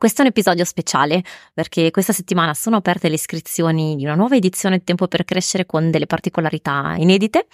Questo 0.00 0.22
è 0.22 0.24
un 0.24 0.30
episodio 0.30 0.64
speciale 0.64 1.22
perché 1.52 1.90
questa 1.90 2.14
settimana 2.14 2.54
sono 2.54 2.76
aperte 2.76 3.10
le 3.10 3.16
iscrizioni 3.16 3.96
di 3.96 4.04
una 4.04 4.14
nuova 4.14 4.34
edizione 4.34 4.78
di 4.78 4.84
Tempo 4.84 5.08
per 5.08 5.24
Crescere 5.24 5.66
con 5.66 5.90
delle 5.90 6.06
particolarità 6.06 6.94
inedite, 6.96 7.48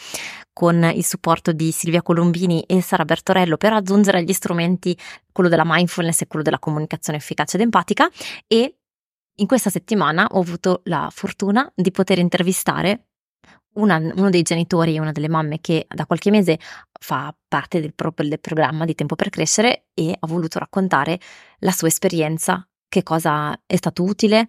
con 0.53 0.81
il 0.95 1.05
supporto 1.05 1.51
di 1.51 1.73
Silvia 1.73 2.03
Colombini 2.03 2.63
e 2.63 2.81
Sara 2.83 3.05
Bertorello 3.05 3.57
per 3.57 3.73
aggiungere 3.73 4.19
agli 4.19 4.33
strumenti 4.33 4.97
quello 5.33 5.49
della 5.49 5.65
mindfulness 5.67 6.21
e 6.21 6.29
quello 6.29 6.45
della 6.45 6.61
comunicazione 6.61 7.19
efficace 7.19 7.57
ed 7.57 7.65
empatica. 7.65 8.09
E 8.47 8.77
in 9.35 9.47
questa 9.49 9.69
settimana 9.69 10.29
ho 10.31 10.39
avuto 10.39 10.83
la 10.85 11.09
fortuna 11.13 11.69
di 11.75 11.91
poter 11.91 12.21
intervistare 12.21 13.09
una, 13.75 13.97
uno 13.97 14.31
dei 14.31 14.43
genitori 14.43 14.95
e 14.95 15.01
una 15.01 15.13
delle 15.13 15.29
mamme 15.29 15.61
che 15.61 15.87
da 15.89 16.07
qualche 16.07 16.31
mese 16.31 16.59
fa 16.99 17.35
parte 17.47 17.81
del, 17.81 17.95
pro, 17.95 18.13
del 18.17 18.41
programma 18.41 18.85
di 18.85 18.95
Tempo 18.95 19.17
per 19.17 19.31
Crescere 19.31 19.87
e 19.95 20.17
ha 20.19 20.27
voluto 20.27 20.59
raccontare 20.59 21.19
la 21.59 21.73
sua 21.73 21.89
esperienza, 21.89 22.67
che 22.89 23.03
cosa 23.03 23.59
è 23.67 23.77
stato 23.77 24.03
utile, 24.03 24.47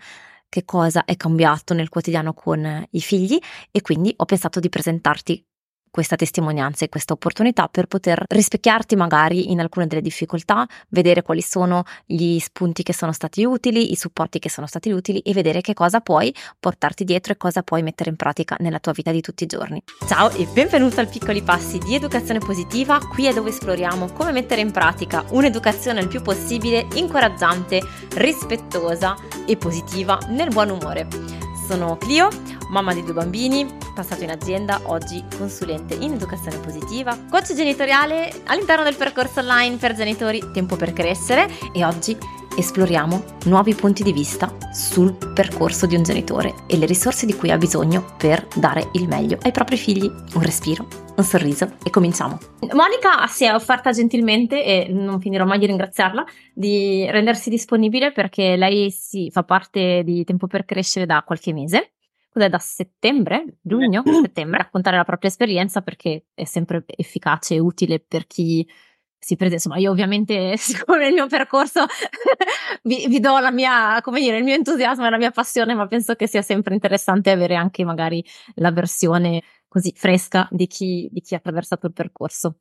che 0.50 0.64
cosa 0.64 1.04
è 1.04 1.16
cambiato 1.18 1.74
nel 1.74 1.90
quotidiano 1.90 2.34
con 2.34 2.86
i 2.92 3.02
figli 3.02 3.38
e 3.72 3.82
quindi 3.82 4.14
ho 4.16 4.26
pensato 4.26 4.60
di 4.60 4.70
presentarti 4.70 5.46
questa 5.90 6.16
testimonianza 6.16 6.86
e 6.86 6.90
questa 6.90 7.14
opportunità 7.14 7.68
per 7.68 7.88
poter 7.88 8.24
rispecchiarti 8.28 8.96
magari 8.96 9.52
in 9.52 9.60
alcune 9.60 9.88
delle 9.88 10.02
difficoltà, 10.02 10.68
vedere 10.90 11.22
quali 11.22 11.42
sono 11.42 11.84
gli 12.06 12.40
spunti 12.40 12.84
che 12.84 12.94
sono 12.94 13.12
stati 13.12 13.44
utili, 13.44 13.92
i 13.92 13.96
supporti 13.96 14.40
che 14.40 14.50
sono 14.50 14.68
stati 14.68 14.92
utili 14.92 15.20
e 15.20 15.34
vedere 15.34 15.62
che 15.62 15.74
cosa 15.74 16.02
puoi 16.02 16.34
portarti 16.60 17.04
dietro 17.04 17.34
e 17.34 17.38
cosa 17.38 17.64
puoi 17.64 17.84
mettere 17.84 18.10
in 18.10 18.16
pratica 18.16 18.56
nella 18.60 18.80
tua 18.80 18.92
vita 18.92 19.12
di 19.12 19.22
tutti 19.22 19.44
i 19.44 19.48
giorni. 19.48 19.82
Ciao 20.08 20.30
e 20.32 20.48
benvenuto 20.54 21.00
al 21.00 21.08
Piccoli 21.08 21.42
Passi 21.42 21.78
di 21.78 21.96
Educazione 21.96 22.40
Positiva, 22.40 23.00
qui 23.00 23.26
è 23.26 23.34
dove 23.34 23.50
esploriamo 23.50 24.12
come 24.14 24.32
mettere 24.32 24.62
in 24.62 24.72
pratica 24.72 25.26
un'educazione 25.30 26.00
il 26.00 26.08
più 26.08 26.22
possibile 26.22 26.88
incoraggiante, 26.96 27.82
rispettosa 28.16 29.16
e 29.46 29.58
positiva 29.58 30.20
nel 30.30 30.50
buon 30.50 30.70
umore. 30.70 31.47
Sono 31.68 31.98
Clio, 31.98 32.30
mamma 32.70 32.94
di 32.94 33.04
due 33.04 33.12
bambini, 33.12 33.68
passato 33.94 34.24
in 34.24 34.30
azienda, 34.30 34.80
oggi 34.86 35.22
consulente 35.38 35.96
in 35.96 36.14
educazione 36.14 36.60
positiva, 36.60 37.18
coach 37.30 37.54
genitoriale 37.54 38.44
all'interno 38.46 38.86
del 38.86 38.96
percorso 38.96 39.42
online 39.42 39.76
per 39.76 39.94
genitori 39.94 40.42
Tempo 40.54 40.78
per 40.78 40.94
Crescere 40.94 41.50
e 41.74 41.84
oggi 41.84 42.18
esploriamo 42.58 43.24
nuovi 43.46 43.76
punti 43.76 44.02
di 44.02 44.12
vista 44.12 44.52
sul 44.74 45.14
percorso 45.14 45.86
di 45.86 45.96
un 45.96 46.02
genitore 46.02 46.54
e 46.68 46.76
le 46.78 46.88
risorse 46.88 47.28
di 47.28 47.36
cui 47.36 47.52
ha 47.52 47.58
bisogno 47.58 48.16
per 48.18 48.48
dare 48.56 48.90
il 48.94 49.08
meglio 49.08 49.38
ai 49.44 49.52
propri 49.52 49.78
figli. 49.78 50.06
Un 50.06 50.42
respiro, 50.42 50.88
un 51.16 51.24
sorriso 51.24 51.74
e 51.84 51.92
cominciamo. 51.92 52.40
Monica 52.74 53.28
si 53.28 53.46
è 53.46 53.54
offerta 53.54 53.92
gentilmente, 53.92 54.64
e 54.64 54.88
non 54.90 55.22
finirò 55.22 55.46
mai 55.46 55.60
di 55.60 55.68
ringraziarla, 55.68 56.26
di 56.54 57.06
rendersi 57.12 57.50
disponibile 57.52 58.12
perché 58.12 58.56
lei 58.56 58.90
si 58.90 59.30
fa 59.32 59.44
parte 59.44 60.02
di 60.04 60.24
Tempo 60.24 60.48
per 60.48 60.66
Crescere 60.66 61.06
da 61.06 61.24
qualche 61.26 61.54
mese 61.54 61.92
cos'è 62.38 62.50
da 62.50 62.60
settembre, 62.60 63.58
giugno, 63.62 64.04
settembre, 64.22 64.60
raccontare 64.60 64.98
la 64.98 65.04
propria 65.04 65.30
esperienza 65.30 65.82
perché 65.82 66.28
è 66.36 66.44
sempre 66.44 66.84
efficace 66.86 67.56
e 67.56 67.60
utile 67.60 68.00
per 68.00 68.28
chi 68.28 68.68
si 69.20 69.36
prende, 69.36 69.56
insomma, 69.56 69.78
io 69.78 69.92
ovviamente, 69.92 70.56
siccome 70.58 71.08
il 71.08 71.14
mio 71.14 71.28
percorso 71.28 71.86
vi, 72.84 73.08
vi, 73.08 73.20
do 73.20 73.40
la 73.40 73.52
mia, 73.52 74.00
come 74.02 74.20
dire, 74.20 74.38
il 74.38 74.44
mio 74.44 74.56
entusiasmo 74.56 75.06
e 75.06 75.10
la 75.10 75.18
mia 75.18 75.32
passione, 75.32 75.74
ma 75.74 75.88
penso 75.88 76.16
che 76.16 76.28
sia 76.28 76.42
sempre 76.42 76.74
interessante 76.74 77.32
avere 77.32 77.56
anche 77.56 77.84
magari 77.84 78.24
la 78.56 78.72
versione 78.72 79.42
così 79.68 79.94
fresca 79.96 80.48
di 80.52 80.66
chi, 80.66 81.10
di 81.12 81.22
chi 81.22 81.34
ha 81.34 81.38
attraversato 81.38 81.88
il 81.88 81.94
percorso. 81.94 82.58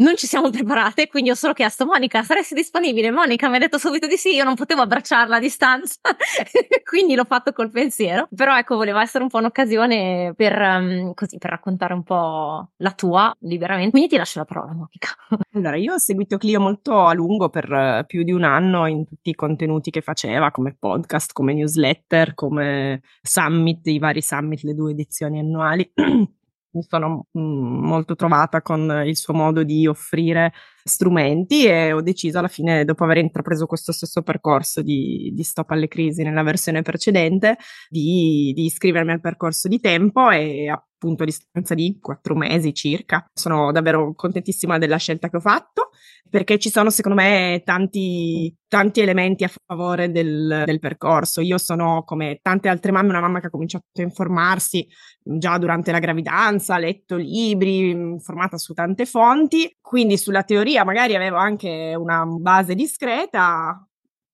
Non 0.00 0.16
ci 0.16 0.26
siamo 0.26 0.48
preparate, 0.48 1.08
quindi 1.08 1.28
ho 1.28 1.34
solo 1.34 1.52
chiesto, 1.52 1.84
Monica, 1.84 2.22
saresti 2.22 2.54
disponibile? 2.54 3.10
Monica 3.10 3.50
mi 3.50 3.56
ha 3.56 3.58
detto 3.58 3.76
subito 3.76 4.06
di 4.06 4.16
sì, 4.16 4.34
io 4.34 4.44
non 4.44 4.54
potevo 4.54 4.80
abbracciarla 4.80 5.36
a 5.36 5.38
distanza, 5.38 6.00
quindi 6.88 7.14
l'ho 7.14 7.26
fatto 7.26 7.52
col 7.52 7.70
pensiero. 7.70 8.26
Però 8.34 8.56
ecco, 8.56 8.76
voleva 8.76 9.02
essere 9.02 9.24
un 9.24 9.28
po' 9.28 9.36
un'occasione 9.36 10.32
per, 10.34 10.58
um, 10.58 11.12
così, 11.12 11.36
per 11.36 11.50
raccontare 11.50 11.92
un 11.92 12.02
po' 12.02 12.70
la 12.76 12.92
tua 12.92 13.36
liberamente. 13.40 13.90
Quindi 13.90 14.08
ti 14.08 14.16
lascio 14.16 14.38
la 14.38 14.46
parola, 14.46 14.72
Monica. 14.72 15.10
Allora, 15.52 15.76
io 15.76 15.92
ho 15.92 15.98
seguito 15.98 16.38
Clio 16.38 16.60
molto 16.60 17.04
a 17.04 17.12
lungo 17.12 17.50
per 17.50 17.70
uh, 17.70 18.06
più 18.06 18.22
di 18.22 18.32
un 18.32 18.44
anno 18.44 18.86
in 18.86 19.04
tutti 19.04 19.28
i 19.28 19.34
contenuti 19.34 19.90
che 19.90 20.00
faceva, 20.00 20.50
come 20.50 20.74
podcast, 20.78 21.34
come 21.34 21.52
newsletter, 21.52 22.32
come 22.32 23.02
summit, 23.20 23.86
i 23.88 23.98
vari 23.98 24.22
summit, 24.22 24.62
le 24.62 24.74
due 24.74 24.92
edizioni 24.92 25.40
annuali. 25.40 25.92
mi 26.72 26.82
sono 26.82 27.26
mm, 27.36 27.84
molto 27.84 28.14
trovata 28.14 28.62
con 28.62 29.02
il 29.04 29.16
suo 29.16 29.34
modo 29.34 29.62
di 29.62 29.86
offrire 29.86 30.52
strumenti 30.82 31.66
e 31.66 31.92
ho 31.92 32.00
deciso 32.00 32.38
alla 32.38 32.48
fine, 32.48 32.84
dopo 32.84 33.04
aver 33.04 33.18
intrapreso 33.18 33.66
questo 33.66 33.92
stesso 33.92 34.22
percorso 34.22 34.82
di, 34.82 35.30
di 35.34 35.42
stop 35.42 35.70
alle 35.70 35.88
crisi 35.88 36.22
nella 36.22 36.42
versione 36.42 36.82
precedente, 36.82 37.56
di, 37.88 38.52
di 38.54 38.64
iscrivermi 38.64 39.12
al 39.12 39.20
percorso 39.20 39.68
di 39.68 39.80
tempo 39.80 40.30
e 40.30 40.68
appunto 40.68 41.22
a 41.22 41.26
distanza 41.26 41.74
di 41.74 41.98
quattro 42.00 42.34
mesi 42.34 42.74
circa. 42.74 43.24
Sono 43.32 43.72
davvero 43.72 44.14
contentissima 44.14 44.78
della 44.78 44.98
scelta 44.98 45.28
che 45.28 45.36
ho 45.36 45.40
fatto 45.40 45.90
perché 46.30 46.58
ci 46.58 46.70
sono 46.70 46.90
secondo 46.90 47.20
me 47.20 47.62
tanti, 47.64 48.54
tanti 48.68 49.00
elementi 49.00 49.44
a 49.44 49.50
favore 49.66 50.10
del, 50.10 50.62
del, 50.64 50.78
percorso. 50.78 51.40
Io 51.40 51.58
sono 51.58 52.04
come 52.04 52.38
tante 52.40 52.68
altre 52.68 52.92
mamme, 52.92 53.10
una 53.10 53.20
mamma 53.20 53.40
che 53.40 53.48
ha 53.48 53.50
cominciato 53.50 53.84
a 53.94 54.02
informarsi 54.02 54.86
già 55.22 55.58
durante 55.58 55.90
la 55.92 55.98
gravidanza, 55.98 56.76
ha 56.76 56.78
letto 56.78 57.16
libri, 57.16 57.90
informata 57.90 58.56
su 58.56 58.72
tante 58.72 59.04
fonti, 59.04 59.76
quindi 59.80 60.16
sulla 60.16 60.44
teoria 60.44 60.84
magari 60.84 61.16
avevo 61.16 61.36
anche 61.36 61.94
una 61.96 62.24
base 62.24 62.74
discreta 62.74 63.84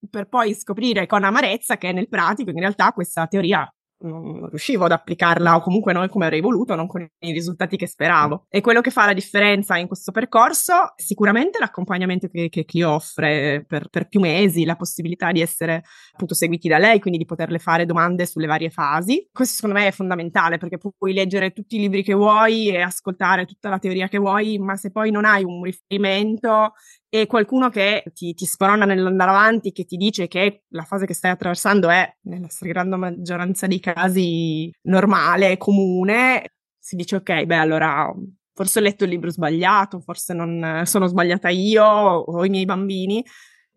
per 0.09 0.29
poi 0.29 0.55
scoprire 0.55 1.07
con 1.07 1.25
amarezza 1.25 1.79
che 1.79 1.93
nel 1.93 2.09
pratico 2.09 2.51
in 2.51 2.61
realtà 2.61 2.93
questa 2.93 3.27
teoria 3.27 3.69
non 4.07 4.49
riuscivo 4.49 4.85
ad 4.85 4.93
applicarla 4.93 5.57
o 5.57 5.61
comunque 5.61 5.93
non 5.93 6.09
come 6.09 6.27
avrei 6.27 6.41
voluto, 6.41 6.75
non 6.75 6.87
con 6.87 7.03
i 7.03 7.33
risultati 7.33 7.77
che 7.77 7.87
speravo. 7.87 8.47
E 8.49 8.61
quello 8.61 8.81
che 8.81 8.91
fa 8.91 9.07
la 9.07 9.13
differenza 9.13 9.77
in 9.77 9.87
questo 9.87 10.13
percorso 10.13 10.93
sicuramente 10.97 11.59
l'accompagnamento 11.59 12.29
che, 12.29 12.49
che 12.49 12.65
Clio 12.65 12.91
offre 12.91 13.65
per, 13.67 13.89
per, 13.89 14.09
più 14.09 14.21
mesi, 14.21 14.65
la 14.65 14.77
possibilità 14.77 15.33
di 15.33 15.41
essere 15.41 15.83
appunto 16.13 16.35
seguiti 16.35 16.69
da 16.69 16.79
lei, 16.79 17.01
quindi 17.01 17.19
di 17.19 17.25
poterle 17.25 17.59
fare 17.59 17.87
domande 17.87 18.27
sulle 18.27 18.47
varie 18.47 18.71
fasi. 18.71 19.29
Questo 19.33 19.55
secondo 19.57 19.79
me 19.79 19.89
è 19.89 19.93
fondamentale 19.93 20.59
perché 20.59 20.79
puoi 20.79 21.13
leggere 21.13 21.53
tutti 21.53 21.77
i 21.77 21.81
libri 21.81 22.03
che 22.03 22.15
vuoi 22.15 22.69
e 22.69 22.81
ascoltare 22.81 23.45
tutta 23.45 23.69
la 23.69 23.79
teoria 23.79 24.09
che 24.09 24.19
vuoi, 24.19 24.59
ma 24.59 24.77
se 24.77 24.91
poi 24.91 25.11
non 25.11 25.25
hai 25.25 25.45
un 25.45 25.63
riferimento 25.63 26.73
e 27.21 27.27
qualcuno 27.27 27.69
che 27.69 28.05
ti, 28.15 28.35
ti 28.35 28.45
sprona 28.45 28.85
nell'andare 28.85 29.31
avanti, 29.31 29.73
che 29.73 29.85
ti 29.85 29.97
dice 29.97 30.29
che 30.29 30.65
la 30.69 30.85
fase 30.85 31.07
che 31.07 31.15
stai 31.15 31.31
attraversando 31.31 31.89
è, 31.89 32.17
nella 32.23 32.49
stragrande 32.49 32.97
maggioranza 32.97 33.67
dei 33.67 33.81
casi, 33.81 34.71
normale, 34.83 35.57
comune, 35.57 36.51
si 36.79 36.97
dice 36.97 37.17
ok, 37.17 37.45
beh 37.45 37.57
allora 37.57 38.13
forse 38.55 38.79
ho 38.79 38.83
letto 38.83 39.05
il 39.05 39.11
libro 39.11 39.31
sbagliato, 39.31 40.01
forse 40.01 40.33
non 40.33 40.83
sono 40.87 41.07
sbagliata 41.07 41.49
io 41.51 41.85
o 41.85 42.45
i 42.45 42.49
miei 42.49 42.65
bambini, 42.65 43.25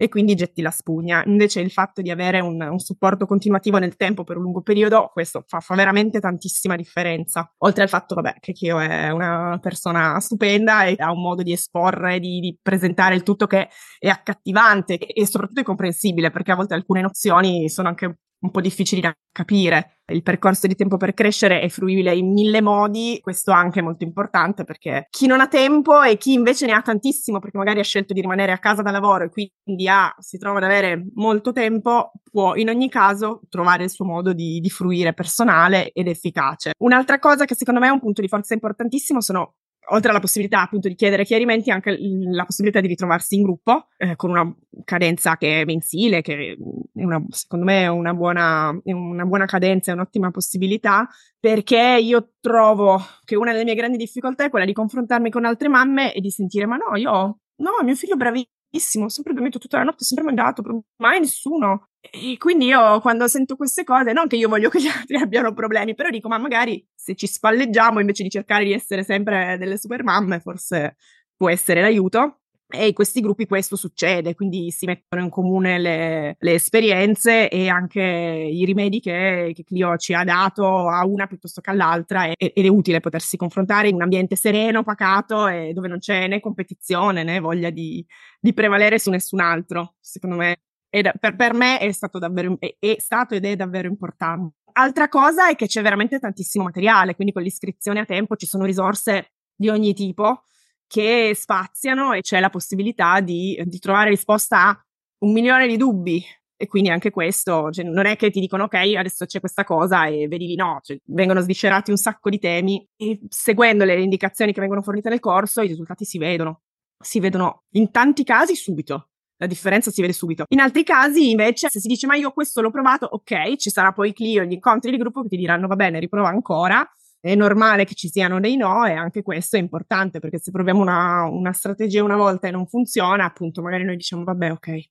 e 0.02 0.08
quindi 0.08 0.34
getti 0.34 0.62
la 0.62 0.72
spugna. 0.72 1.22
Invece 1.26 1.60
il 1.60 1.72
fatto 1.72 2.02
di 2.02 2.10
avere 2.10 2.40
un, 2.40 2.62
un 2.62 2.80
supporto 2.80 3.26
continuativo 3.26 3.80
nel 3.80 3.98
tempo 3.98 4.24
per 4.24 4.38
un 4.38 4.44
lungo 4.44 4.62
periodo, 4.62 5.10
questo 5.12 5.44
fa, 5.46 5.60
fa, 5.60 5.76
veramente 5.76 6.22
tantissima 6.22 6.78
differenza. 6.78 7.54
Oltre 7.58 7.84
al 7.84 7.90
fatto, 7.90 8.16
vabbè, 8.16 8.36
che 8.40 8.54
Chio 8.54 8.80
è 8.80 9.10
una 9.10 9.60
persona 9.62 10.18
stupenda 10.22 10.86
e 10.86 10.96
ha 10.98 11.12
un 11.12 11.22
modo 11.22 11.44
di 11.44 11.52
esporre, 11.52 12.20
di, 12.20 12.40
di 12.40 12.58
presentare 12.62 13.14
il 13.14 13.24
tutto 13.24 13.46
che 13.46 13.68
è 14.00 14.08
accattivante 14.08 14.98
e, 14.98 15.22
e 15.22 15.28
soprattutto 15.28 15.60
è 15.60 15.64
comprensibile, 15.64 16.32
perché 16.32 16.54
a 16.54 16.56
volte 16.56 16.76
alcune 16.76 17.02
nozioni 17.02 17.68
sono 17.68 17.90
anche 17.90 18.20
un 18.42 18.52
po' 18.52 18.62
difficili 18.62 19.02
da 19.02 19.14
capire. 19.32 20.02
Il 20.10 20.24
percorso 20.24 20.66
di 20.66 20.76
tempo 20.76 20.98
per 20.98 21.14
crescere 21.14 21.62
è 21.62 21.70
fruibile 21.70 22.16
in 22.16 22.32
mille 22.32 22.62
modi, 22.62 23.20
questo 23.22 23.52
anche 23.52 23.80
è 23.80 23.84
molto 23.84 24.04
importante 24.04 24.64
perché 24.64 25.08
chi 25.10 25.28
non 25.28 25.40
ha 25.40 25.48
tempo 25.48 26.02
e 26.02 26.18
chi 26.18 26.34
invece 26.34 26.66
ne 26.66 26.72
ha 26.72 26.82
tantissimo 26.82 27.40
perché 27.40 27.58
magari 27.58 27.80
ha 27.80 27.84
scelto 27.84 28.14
di 28.14 28.22
rimanere 28.22 28.52
a 28.52 28.58
casa 28.58 28.82
da 28.82 28.90
lavoro 28.90 29.26
e 29.26 29.30
quindi 29.30 29.88
ha, 29.88 30.14
si 30.18 30.38
trova 30.38 30.58
ad 30.58 30.64
avere 30.64 31.06
molto 31.14 31.52
tempo, 31.52 32.12
può 32.24 32.56
in 32.56 32.70
ogni 32.70 32.90
caso 32.90 33.42
trovare 33.50 33.84
il 33.84 33.92
suo 33.92 34.06
modo 34.06 34.34
di, 34.34 34.60
di 34.60 34.70
fruire 34.70 35.14
personale 35.14 35.92
ed 35.92 36.08
efficace. 36.08 36.72
Un'altra 36.80 37.20
cosa 37.20 37.46
che 37.46 37.56
secondo 37.56 37.80
me 37.80 37.88
è 37.88 37.92
un 37.92 38.00
punto 38.00 38.22
di 38.22 38.28
forza 38.28 38.56
importantissimo 38.56 39.22
sono 39.22 39.54
oltre 39.92 40.12
alla 40.12 40.20
possibilità 40.20 40.62
appunto 40.62 40.88
di 40.88 40.96
chiedere 40.96 41.24
chiarimenti, 41.24 41.72
anche 41.72 41.98
la 42.00 42.46
possibilità 42.46 42.80
di 42.80 42.88
ritrovarsi 42.88 43.36
in 43.36 43.44
gruppo 43.44 43.88
eh, 43.98 44.16
con 44.16 44.32
una 44.32 44.56
cadenza 44.84 45.38
che 45.38 45.62
è 45.62 45.66
mensile, 45.66 46.22
che 46.22 46.52
è 46.52 47.04
una, 47.04 47.24
secondo 47.30 47.66
me 47.66 47.84
è 47.84 47.88
una 47.88 48.14
buona, 48.14 48.80
è 48.84 48.92
una 48.92 49.26
buona 49.26 49.46
cadenza, 49.46 49.92
è 49.92 49.96
un'ottima 49.96 50.32
possibilità, 50.32 51.08
perché 51.40 51.98
io 52.02 52.34
trovo 52.40 53.00
che 53.24 53.36
una 53.36 53.52
delle 53.52 53.64
mie 53.64 53.76
grandi 53.76 53.98
difficoltà 53.98 54.46
è 54.46 54.50
quella 54.50 54.66
di 54.66 54.74
confrontarmi 54.74 55.30
con 55.30 55.46
altre 55.46 55.70
mamme 55.70 56.14
e 56.14 56.22
di 56.22 56.30
sentire, 56.30 56.66
ma 56.66 56.78
no, 56.78 56.96
io, 56.96 57.12
no, 57.12 57.72
mio 57.84 57.96
figlio 57.96 58.14
è 58.14 58.18
bravissimo, 58.18 59.06
ho 59.06 59.10
sempre 59.10 59.34
dormito 59.34 59.60
tutta 59.60 59.78
la 59.78 59.84
notte, 59.84 60.04
sempre 60.04 60.26
mangiato, 60.26 60.64
mai 60.98 61.20
nessuno. 61.20 61.89
E 62.02 62.38
quindi 62.38 62.66
io 62.68 63.02
quando 63.02 63.28
sento 63.28 63.56
queste 63.56 63.84
cose, 63.84 64.14
non 64.14 64.28
che 64.28 64.38
io 64.38 64.48
voglio 64.48 64.70
che 64.70 64.82
gli 64.82 64.88
altri 64.88 65.18
abbiano 65.18 65.54
problemi, 65.54 65.96
però 65.96 66.10
dico, 66.10 66.28
ma 66.30 66.38
magari 66.38 66.86
se 66.96 67.16
ci 67.16 67.28
spalleggiamo 67.28 68.00
invece 68.00 68.24
di 68.24 68.30
cercare 68.30 68.64
di 68.64 68.74
essere 68.74 69.04
sempre 69.04 69.58
delle 69.58 69.78
super 69.78 70.04
mamme, 70.04 70.40
forse 70.40 70.96
può 71.36 71.50
essere 71.50 71.82
d'aiuto. 71.82 72.36
e 72.72 72.88
in 72.88 72.94
questi 72.94 73.20
gruppi 73.22 73.48
questo 73.48 73.76
succede, 73.76 74.36
quindi 74.36 74.70
si 74.72 74.86
mettono 74.86 75.24
in 75.24 75.30
comune 75.30 75.80
le, 75.80 76.36
le 76.40 76.54
esperienze 76.54 77.50
e 77.50 77.68
anche 77.68 78.02
i 78.02 78.64
rimedi 78.64 79.00
che, 79.00 79.52
che, 79.56 79.64
Clio 79.64 79.98
ci 79.98 80.14
ha 80.14 80.24
dato 80.24 80.88
a 80.88 81.04
una 81.06 81.26
piuttosto 81.28 81.62
che 81.62 81.72
all'altra 81.72 82.28
e, 82.28 82.36
ed 82.38 82.66
è 82.66 82.68
utile 82.68 83.00
potersi 83.00 83.38
confrontare 83.38 83.88
in 83.90 83.96
un 83.96 84.04
ambiente 84.04 84.36
sereno, 84.36 84.84
pacato 84.84 85.48
e 85.48 85.74
dove 85.74 85.88
non 85.88 85.98
c'è 86.00 86.28
né 86.28 86.40
competizione 86.40 87.24
né 87.24 87.40
voglia 87.40 87.72
di, 87.72 88.06
di 88.40 88.54
prevalere 88.54 89.00
su 89.00 89.10
nessun 89.10 89.40
altro. 89.40 89.96
Secondo 90.00 90.36
me, 90.36 90.58
da, 90.90 91.14
per, 91.20 91.36
per, 91.36 91.54
me 91.54 91.80
è 91.80 91.92
stato 91.92 92.20
davvero, 92.20 92.56
è, 92.60 92.76
è 92.80 92.96
stato 93.00 93.36
ed 93.36 93.46
è 93.46 93.56
davvero 93.56 93.88
importante. 93.88 94.56
Altra 94.74 95.08
cosa 95.10 95.50
è 95.50 95.56
che 95.56 95.68
c'è 95.68 95.82
veramente 95.82 96.20
tantissimo 96.20 96.64
materiale, 96.64 97.16
quindi 97.16 97.34
con 97.34 97.44
l'iscrizione 97.44 98.00
a 98.00 98.06
tempo 98.06 98.36
ci 98.36 98.46
sono 98.46 98.66
risorse 98.66 99.32
di 99.56 99.70
ogni 99.70 99.94
tipo 99.94 100.44
che 100.88 101.34
spaziano 101.36 102.14
e 102.14 102.22
c'è 102.22 102.40
la 102.40 102.50
possibilità 102.50 103.20
di, 103.20 103.62
di 103.66 103.78
trovare 103.78 104.10
risposta 104.10 104.70
a 104.70 104.86
un 105.20 105.32
milione 105.32 105.68
di 105.68 105.78
dubbi. 105.78 106.24
E 106.62 106.68
quindi 106.68 106.90
anche 106.90 107.10
questo, 107.10 107.72
cioè, 107.72 107.86
non 107.86 108.06
è 108.06 108.18
che 108.18 108.32
ti 108.32 108.42
dicono 108.42 108.66
ok, 108.66 108.74
adesso 108.98 109.26
c'è 109.26 109.40
questa 109.40 109.64
cosa 109.64 110.08
e 110.08 110.28
vedi 110.28 110.46
di 110.46 110.56
no, 110.56 110.80
cioè, 110.82 110.98
vengono 111.06 111.40
sviscerati 111.40 111.90
un 111.90 111.96
sacco 111.96 112.30
di 112.30 112.38
temi 112.38 112.86
e 112.98 113.18
seguendo 113.30 113.86
le 113.86 114.02
indicazioni 114.02 114.52
che 114.52 114.60
vengono 114.60 114.82
fornite 114.82 115.08
nel 115.08 115.22
corso 115.22 115.62
i 115.62 115.68
risultati 115.68 116.04
si 116.04 116.18
vedono. 116.18 116.64
Si 117.02 117.22
vedono 117.22 117.64
in 117.76 117.92
tanti 117.92 118.26
casi 118.26 118.56
subito. 118.56 119.10
La 119.40 119.48
differenza 119.48 119.90
si 119.90 120.02
vede 120.02 120.14
subito. 120.14 120.46
In 120.50 120.60
altri 120.60 120.84
casi, 120.84 121.32
invece, 121.32 121.68
se 121.70 121.80
si 121.80 121.88
dice 121.88 122.08
ma 122.08 122.16
io 122.16 122.32
questo 122.32 122.62
l'ho 122.62 122.72
provato, 122.72 123.06
ok, 123.06 123.56
ci 123.56 123.70
sarà 123.70 123.92
poi 123.92 124.14
Clio, 124.14 124.44
gli 124.44 124.54
incontri 124.54 124.92
di 124.92 124.98
gruppo 124.98 125.22
che 125.24 125.30
ti 125.30 125.38
diranno 125.38 125.68
va 125.68 125.76
bene, 125.76 126.00
riprova 126.00 126.30
ancora 126.30 126.88
è 127.22 127.36
normale 127.36 127.84
che 127.84 127.96
ci 127.96 128.08
siano 128.08 128.40
dei 128.40 128.56
no 128.56 128.86
e 128.86 128.94
anche 128.94 129.22
questo 129.22 129.58
è 129.58 129.60
importante 129.60 130.20
perché 130.20 130.40
se 130.40 130.52
proviamo 130.52 130.80
una, 130.80 131.24
una 131.24 131.52
strategia 131.52 132.04
una 132.04 132.16
volta 132.16 132.48
e 132.48 132.52
non 132.52 132.66
funziona, 132.66 133.26
appunto, 133.26 133.62
magari 133.62 133.84
noi 133.84 133.98
diciamo 133.98 134.24
vabbè, 134.24 134.52
ok, 134.52 134.84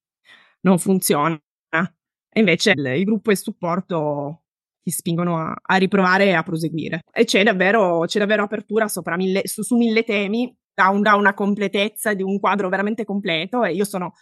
non 0.60 0.78
funziona. 0.78 1.40
E 1.70 2.40
invece 2.40 2.72
il, 2.72 2.84
il 2.84 3.04
gruppo 3.04 3.30
e 3.30 3.32
il 3.32 3.38
supporto 3.38 4.42
ti 4.82 4.90
spingono 4.90 5.38
a, 5.38 5.54
a, 5.60 5.76
riprovare 5.76 6.26
e 6.26 6.32
a 6.34 6.42
proseguire. 6.42 7.00
E 7.10 7.24
c'è 7.24 7.42
davvero, 7.42 8.04
c'è 8.06 8.18
davvero 8.18 8.44
apertura 8.44 8.86
mille, 9.16 9.42
su, 9.46 9.62
su, 9.62 9.76
mille 9.76 10.04
temi, 10.04 10.54
da, 10.74 10.88
un, 10.88 11.00
da 11.00 11.14
una 11.14 11.34
completezza 11.34 12.12
di 12.14 12.22
un 12.22 12.38
quadro 12.38 12.68
veramente 12.68 13.04
completo 13.04 13.64
e 13.64 13.72
io 13.72 13.84
sono 13.84 14.14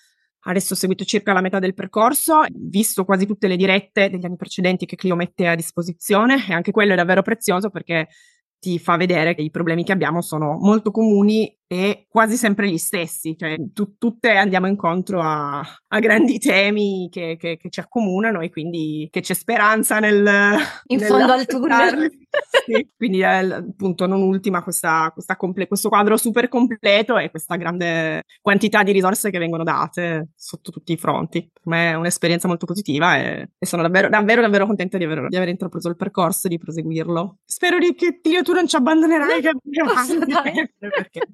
Adesso 0.49 0.75
ho 0.75 0.77
seguito 0.77 1.05
circa 1.05 1.33
la 1.33 1.41
metà 1.41 1.59
del 1.59 1.75
percorso, 1.75 2.43
visto 2.53 3.05
quasi 3.05 3.27
tutte 3.27 3.49
le 3.49 3.57
dirette 3.57 4.09
degli 4.09 4.25
anni 4.25 4.37
precedenti 4.37 4.87
che 4.87 4.95
Clio 4.95 5.17
mette 5.17 5.49
a 5.49 5.57
disposizione 5.57 6.47
e 6.49 6.53
anche 6.53 6.71
quello 6.71 6.93
è 6.93 6.97
davvero 6.97 7.23
prezioso 7.23 7.69
perché 7.69 8.09
ti 8.59 8.79
fa 8.79 8.97
vedere 8.97 9.35
che 9.35 9.43
i 9.43 9.51
problemi 9.51 9.85
che 9.85 9.93
abbiamo 9.93 10.23
sono 10.23 10.57
molto 10.61 10.91
comuni 10.91 11.53
e 11.69 12.07
quasi 12.09 12.37
sempre 12.37 12.71
gli 12.71 12.79
stessi, 12.79 13.37
cioè 13.37 13.57
tu, 13.73 13.97
tutte 13.99 14.31
andiamo 14.31 14.69
incontro 14.69 15.21
a, 15.21 15.59
a 15.59 15.99
grandi 15.99 16.39
temi 16.39 17.09
che, 17.11 17.37
che, 17.37 17.57
che, 17.57 17.71
ci 17.71 17.81
accomunano 17.81 18.41
e 18.41 18.51
quindi 18.51 19.09
che 19.11 19.21
c'è 19.21 19.35
speranza 19.35 19.99
nel... 19.99 20.57
In 20.87 21.01
fondo 21.01 21.33
al 21.33 21.45
tunnel. 21.45 22.09
sì, 22.65 22.89
quindi 22.97 23.21
è 23.21 23.51
appunto 23.51 24.07
non 24.07 24.23
ultima 24.23 24.63
questa, 24.63 25.11
questa 25.13 25.37
comple- 25.37 25.67
questo 25.67 25.89
quadro 25.89 26.17
super 26.17 26.49
completo 26.49 27.19
e 27.19 27.31
questa 27.31 27.57
grande 27.57 28.23
quantità 28.41 28.85
di 28.85 28.93
risorse 28.93 29.31
che 29.31 29.39
vengono 29.39 29.65
date 29.65 30.29
sotto 30.37 30.71
tutti 30.71 30.93
i 30.93 30.97
fronti. 30.97 31.51
Per 31.53 31.63
me 31.65 31.91
è 31.91 31.95
un'esperienza 31.95 32.47
molto 32.47 32.67
positiva 32.67 33.17
e, 33.17 33.51
e 33.59 33.67
sono 33.67 33.83
davvero, 33.83 34.09
davvero, 34.09 34.41
davvero 34.41 34.67
contenta 34.67 34.99
di 34.99 35.05
aver, 35.05 35.27
di 35.29 35.37
aver 35.37 35.49
intrapreso 35.49 35.89
il 35.89 35.97
percorso 35.97 36.47
e 36.47 36.51
di 36.51 36.59
proseguirlo. 36.59 37.39
Spero 37.45 37.79
di 37.79 37.93
che 37.97 38.21
Dio 38.23 38.43
tu 38.43 38.53
non 38.53 38.69
ci 38.69 38.77
abbandonerai. 38.77 39.43
perché 40.79 41.29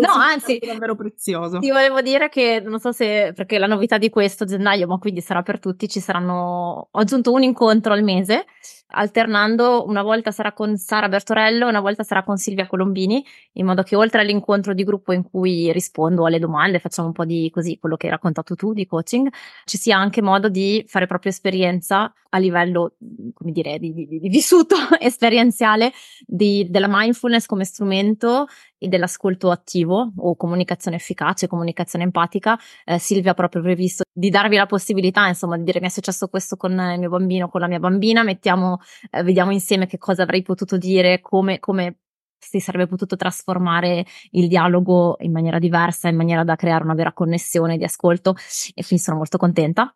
No, 0.00 0.12
anzi, 0.12 0.58
è 0.58 0.66
davvero 0.66 0.94
prezioso. 0.94 1.58
Ti 1.58 1.70
volevo 1.70 2.00
dire 2.00 2.28
che 2.28 2.60
non 2.64 2.78
so 2.78 2.92
se 2.92 3.32
perché 3.34 3.58
la 3.58 3.66
novità 3.66 3.98
di 3.98 4.10
questo 4.10 4.44
gennaio, 4.44 4.86
ma 4.86 4.98
quindi 4.98 5.20
sarà 5.20 5.42
per 5.42 5.58
tutti, 5.58 5.88
ci 5.88 6.00
saranno. 6.00 6.88
Ho 6.90 6.98
aggiunto 6.98 7.32
un 7.32 7.42
incontro 7.42 7.92
al 7.92 8.02
mese 8.02 8.46
alternando 8.88 9.84
una 9.86 10.02
volta 10.02 10.30
sarà 10.30 10.52
con 10.52 10.76
Sara 10.76 11.08
Bertorello, 11.08 11.66
una 11.66 11.80
volta 11.80 12.02
sarà 12.02 12.22
con 12.22 12.36
Silvia 12.36 12.66
Colombini, 12.66 13.24
in 13.52 13.66
modo 13.66 13.82
che 13.82 13.96
oltre 13.96 14.20
all'incontro 14.20 14.74
di 14.74 14.84
gruppo 14.84 15.12
in 15.12 15.22
cui 15.22 15.72
rispondo 15.72 16.26
alle 16.26 16.38
domande, 16.38 16.78
facciamo 16.78 17.08
un 17.08 17.14
po' 17.14 17.24
di 17.24 17.50
così 17.52 17.78
quello 17.78 17.96
che 17.96 18.06
hai 18.06 18.12
raccontato 18.12 18.54
tu 18.54 18.72
di 18.72 18.86
coaching, 18.86 19.28
ci 19.64 19.76
sia 19.76 19.98
anche 19.98 20.22
modo 20.22 20.48
di 20.48 20.84
fare 20.86 21.06
proprio 21.06 21.30
esperienza 21.32 22.12
a 22.30 22.38
livello, 22.38 22.96
come 23.34 23.52
dire, 23.52 23.78
di, 23.78 23.92
di, 23.92 24.06
di 24.06 24.28
vissuto 24.28 24.76
esperienziale 25.00 25.92
di, 26.24 26.66
della 26.70 26.88
mindfulness 26.88 27.46
come 27.46 27.64
strumento 27.64 28.46
e 28.78 28.88
dell'ascolto 28.88 29.50
attivo 29.50 30.12
o 30.16 30.36
comunicazione 30.36 30.96
efficace, 30.96 31.46
comunicazione 31.46 32.04
empatica. 32.04 32.58
Eh, 32.84 32.98
Silvia 32.98 33.32
ha 33.32 33.34
proprio 33.34 33.62
previsto 33.62 34.05
di 34.18 34.30
darvi 34.30 34.56
la 34.56 34.64
possibilità, 34.64 35.26
insomma, 35.26 35.58
di 35.58 35.64
dire 35.64 35.78
mi 35.78 35.86
è 35.86 35.90
successo 35.90 36.28
questo 36.28 36.56
con 36.56 36.72
il 36.72 36.98
mio 36.98 37.10
bambino, 37.10 37.50
con 37.50 37.60
la 37.60 37.66
mia 37.68 37.78
bambina, 37.78 38.22
mettiamo, 38.22 38.78
eh, 39.10 39.22
vediamo 39.22 39.52
insieme 39.52 39.86
che 39.86 39.98
cosa 39.98 40.22
avrei 40.22 40.40
potuto 40.40 40.78
dire, 40.78 41.20
come, 41.20 41.58
come 41.58 41.98
si 42.38 42.58
sarebbe 42.58 42.86
potuto 42.86 43.14
trasformare 43.16 44.06
il 44.30 44.48
dialogo 44.48 45.16
in 45.20 45.32
maniera 45.32 45.58
diversa, 45.58 46.08
in 46.08 46.16
maniera 46.16 46.44
da 46.44 46.56
creare 46.56 46.82
una 46.84 46.94
vera 46.94 47.12
connessione 47.12 47.76
di 47.76 47.84
ascolto 47.84 48.34
e 48.74 48.82
quindi 48.86 49.04
sono 49.04 49.18
molto 49.18 49.36
contenta. 49.36 49.94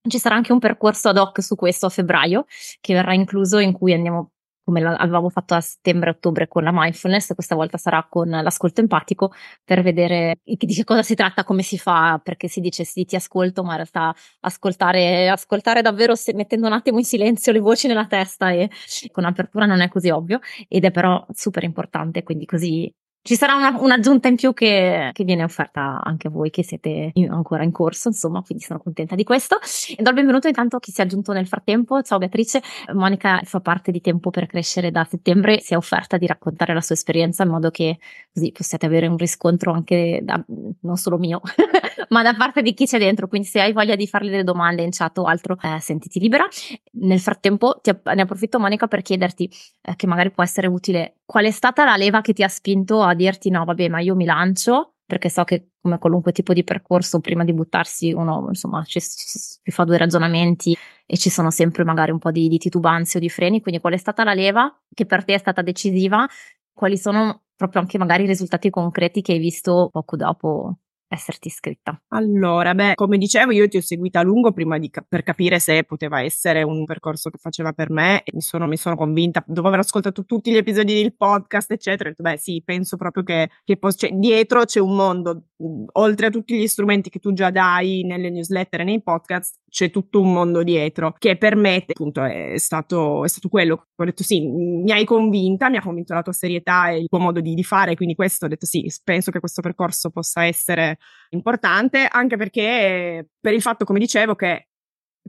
Ci 0.00 0.18
sarà 0.18 0.34
anche 0.36 0.52
un 0.52 0.60
percorso 0.60 1.10
ad 1.10 1.18
hoc 1.18 1.42
su 1.42 1.54
questo 1.54 1.86
a 1.86 1.90
febbraio 1.90 2.46
che 2.80 2.94
verrà 2.94 3.12
incluso 3.12 3.58
in 3.58 3.72
cui 3.72 3.92
andiamo 3.92 4.30
come 4.68 4.84
avevamo 4.84 5.30
fatto 5.30 5.54
a 5.54 5.62
settembre-ottobre 5.62 6.46
con 6.46 6.62
la 6.62 6.70
mindfulness, 6.74 7.32
questa 7.32 7.54
volta 7.54 7.78
sarà 7.78 8.06
con 8.06 8.28
l'ascolto 8.28 8.82
empatico 8.82 9.32
per 9.64 9.80
vedere 9.80 10.40
di 10.44 10.56
che 10.58 10.84
cosa 10.84 11.02
si 11.02 11.14
tratta, 11.14 11.42
come 11.42 11.62
si 11.62 11.78
fa, 11.78 12.20
perché 12.22 12.48
si 12.48 12.60
dice 12.60 12.84
sì 12.84 13.06
ti 13.06 13.16
ascolto, 13.16 13.62
ma 13.62 13.70
in 13.70 13.76
realtà 13.76 14.14
ascoltare, 14.40 15.30
ascoltare 15.30 15.80
davvero 15.80 16.14
se, 16.14 16.34
mettendo 16.34 16.66
un 16.66 16.74
attimo 16.74 16.98
in 16.98 17.04
silenzio 17.04 17.50
le 17.52 17.60
voci 17.60 17.86
nella 17.86 18.06
testa 18.06 18.50
e 18.50 18.68
con 19.10 19.24
apertura 19.24 19.64
non 19.64 19.80
è 19.80 19.88
così 19.88 20.10
ovvio 20.10 20.40
ed 20.68 20.84
è 20.84 20.90
però 20.90 21.24
super 21.32 21.62
importante, 21.62 22.22
quindi 22.22 22.44
così 22.44 22.92
ci 23.28 23.36
sarà 23.36 23.56
una, 23.56 23.76
un'aggiunta 23.78 24.28
in 24.28 24.36
più 24.36 24.54
che, 24.54 25.10
che, 25.12 25.22
viene 25.22 25.44
offerta 25.44 26.00
anche 26.02 26.28
a 26.28 26.30
voi 26.30 26.48
che 26.48 26.64
siete 26.64 27.10
in, 27.12 27.30
ancora 27.30 27.62
in 27.62 27.72
corso, 27.72 28.08
insomma, 28.08 28.40
quindi 28.40 28.64
sono 28.64 28.78
contenta 28.78 29.14
di 29.14 29.22
questo. 29.22 29.58
E 29.94 30.02
do 30.02 30.08
il 30.08 30.14
benvenuto 30.14 30.48
intanto 30.48 30.76
a 30.76 30.80
chi 30.80 30.90
si 30.90 31.02
è 31.02 31.04
aggiunto 31.04 31.34
nel 31.34 31.46
frattempo. 31.46 32.00
Ciao 32.00 32.16
Beatrice, 32.16 32.62
Monica 32.94 33.42
fa 33.44 33.60
parte 33.60 33.90
di 33.92 34.00
Tempo 34.00 34.30
per 34.30 34.46
Crescere 34.46 34.90
da 34.90 35.04
settembre, 35.04 35.60
si 35.60 35.74
è 35.74 35.76
offerta 35.76 36.16
di 36.16 36.26
raccontare 36.26 36.72
la 36.72 36.80
sua 36.80 36.94
esperienza 36.94 37.42
in 37.42 37.50
modo 37.50 37.70
che 37.70 37.98
così 38.32 38.50
possiate 38.50 38.86
avere 38.86 39.08
un 39.08 39.18
riscontro 39.18 39.72
anche 39.72 40.20
da, 40.22 40.42
non 40.80 40.96
solo 40.96 41.18
mio, 41.18 41.42
ma 42.08 42.22
da 42.22 42.34
parte 42.34 42.62
di 42.62 42.74
chi 42.74 42.86
c'è 42.86 42.98
dentro. 42.98 43.28
Quindi 43.28 43.48
se 43.48 43.60
hai 43.60 43.72
voglia 43.72 43.96
di 43.96 44.06
farle 44.06 44.30
delle 44.30 44.44
domande 44.44 44.82
in 44.82 44.90
chat 44.90 45.18
o 45.18 45.24
altro, 45.24 45.56
eh, 45.62 45.80
sentiti 45.80 46.18
libera. 46.20 46.46
Nel 46.92 47.20
frattempo 47.20 47.78
ti, 47.82 47.90
ne 47.90 48.22
approfitto 48.22 48.58
Monica 48.58 48.86
per 48.86 49.02
chiederti, 49.02 49.50
eh, 49.82 49.96
che 49.96 50.06
magari 50.06 50.30
può 50.30 50.42
essere 50.42 50.66
utile, 50.66 51.18
qual 51.24 51.44
è 51.44 51.50
stata 51.50 51.84
la 51.84 51.96
leva 51.96 52.20
che 52.20 52.32
ti 52.32 52.42
ha 52.42 52.48
spinto 52.48 53.02
a 53.02 53.14
dirti 53.14 53.50
no, 53.50 53.64
vabbè, 53.64 53.88
ma 53.88 54.00
io 54.00 54.14
mi 54.14 54.24
lancio 54.24 54.94
perché 55.08 55.30
so 55.30 55.42
che 55.44 55.70
come 55.80 55.98
qualunque 55.98 56.32
tipo 56.32 56.52
di 56.52 56.62
percorso 56.62 57.20
prima 57.20 57.42
di 57.42 57.54
buttarsi 57.54 58.12
uno 58.12 58.44
insomma 58.48 58.84
ci, 58.84 59.00
ci, 59.00 59.70
fa 59.70 59.84
due 59.84 59.96
ragionamenti 59.96 60.76
e 61.06 61.16
ci 61.16 61.30
sono 61.30 61.50
sempre 61.50 61.82
magari 61.82 62.10
un 62.10 62.18
po' 62.18 62.30
di, 62.30 62.46
di 62.46 62.58
titubanze 62.58 63.16
o 63.16 63.20
di 63.20 63.30
freni 63.30 63.62
quindi 63.62 63.80
qual 63.80 63.94
è 63.94 63.96
stata 63.96 64.22
la 64.22 64.34
leva 64.34 64.70
che 64.92 65.06
per 65.06 65.24
te 65.24 65.32
è 65.32 65.38
stata 65.38 65.62
decisiva 65.62 66.28
quali 66.74 66.98
sono 66.98 67.44
proprio 67.56 67.80
anche 67.80 67.96
magari 67.96 68.24
i 68.24 68.26
risultati 68.26 68.68
concreti 68.68 69.22
che 69.22 69.32
hai 69.32 69.38
visto 69.38 69.88
poco 69.90 70.14
dopo 70.16 70.76
esserti 71.08 71.48
iscritta? 71.48 72.00
Allora, 72.08 72.74
beh, 72.74 72.94
come 72.94 73.18
dicevo, 73.18 73.52
io 73.52 73.66
ti 73.68 73.78
ho 73.78 73.80
seguita 73.80 74.20
a 74.20 74.22
lungo 74.22 74.52
prima 74.52 74.78
di, 74.78 74.90
per 75.08 75.22
capire 75.22 75.58
se 75.58 75.84
poteva 75.84 76.22
essere 76.22 76.62
un 76.62 76.84
percorso 76.84 77.30
che 77.30 77.38
faceva 77.38 77.72
per 77.72 77.90
me 77.90 78.22
e 78.22 78.30
mi 78.34 78.40
sono, 78.40 78.66
mi 78.66 78.76
sono 78.76 78.96
convinta, 78.96 79.42
dopo 79.46 79.68
aver 79.68 79.80
ascoltato 79.80 80.24
tutti 80.24 80.50
gli 80.50 80.56
episodi 80.56 80.94
del 80.94 81.14
podcast, 81.16 81.70
eccetera, 81.72 82.12
beh 82.16 82.36
sì, 82.36 82.62
penso 82.64 82.96
proprio 82.96 83.22
che, 83.22 83.50
che 83.64 83.76
pos- 83.76 83.96
cioè, 83.98 84.12
dietro 84.12 84.64
c'è 84.64 84.80
un 84.80 84.94
mondo, 84.94 85.44
oltre 85.92 86.26
a 86.26 86.30
tutti 86.30 86.56
gli 86.56 86.66
strumenti 86.66 87.10
che 87.10 87.18
tu 87.18 87.32
già 87.32 87.50
dai 87.50 88.02
nelle 88.04 88.30
newsletter 88.30 88.80
e 88.80 88.84
nei 88.84 89.02
podcast, 89.02 89.60
c'è 89.68 89.90
tutto 89.90 90.20
un 90.20 90.32
mondo 90.32 90.62
dietro 90.62 91.14
che 91.18 91.36
per 91.36 91.56
me 91.56 91.84
appunto 91.86 92.22
è 92.22 92.54
stato, 92.56 93.24
è 93.24 93.28
stato 93.28 93.48
quello. 93.48 93.88
Ho 93.94 94.04
detto 94.04 94.22
sì, 94.22 94.40
mi 94.40 94.90
hai 94.92 95.04
convinta, 95.04 95.68
mi 95.68 95.76
ha 95.76 95.82
convinto 95.82 96.14
la 96.14 96.22
tua 96.22 96.32
serietà 96.32 96.90
e 96.90 97.00
il 97.00 97.08
tuo 97.08 97.18
modo 97.18 97.40
di, 97.40 97.54
di 97.54 97.64
fare, 97.64 97.94
quindi 97.94 98.14
questo 98.14 98.46
ho 98.46 98.48
detto 98.48 98.66
sì, 98.66 98.90
penso 99.04 99.30
che 99.30 99.40
questo 99.40 99.60
percorso 99.62 100.10
possa 100.10 100.44
essere 100.44 100.97
importante, 101.30 102.06
anche 102.10 102.36
perché 102.36 103.28
per 103.40 103.52
il 103.52 103.62
fatto, 103.62 103.84
come 103.84 103.98
dicevo, 103.98 104.34
che 104.34 104.68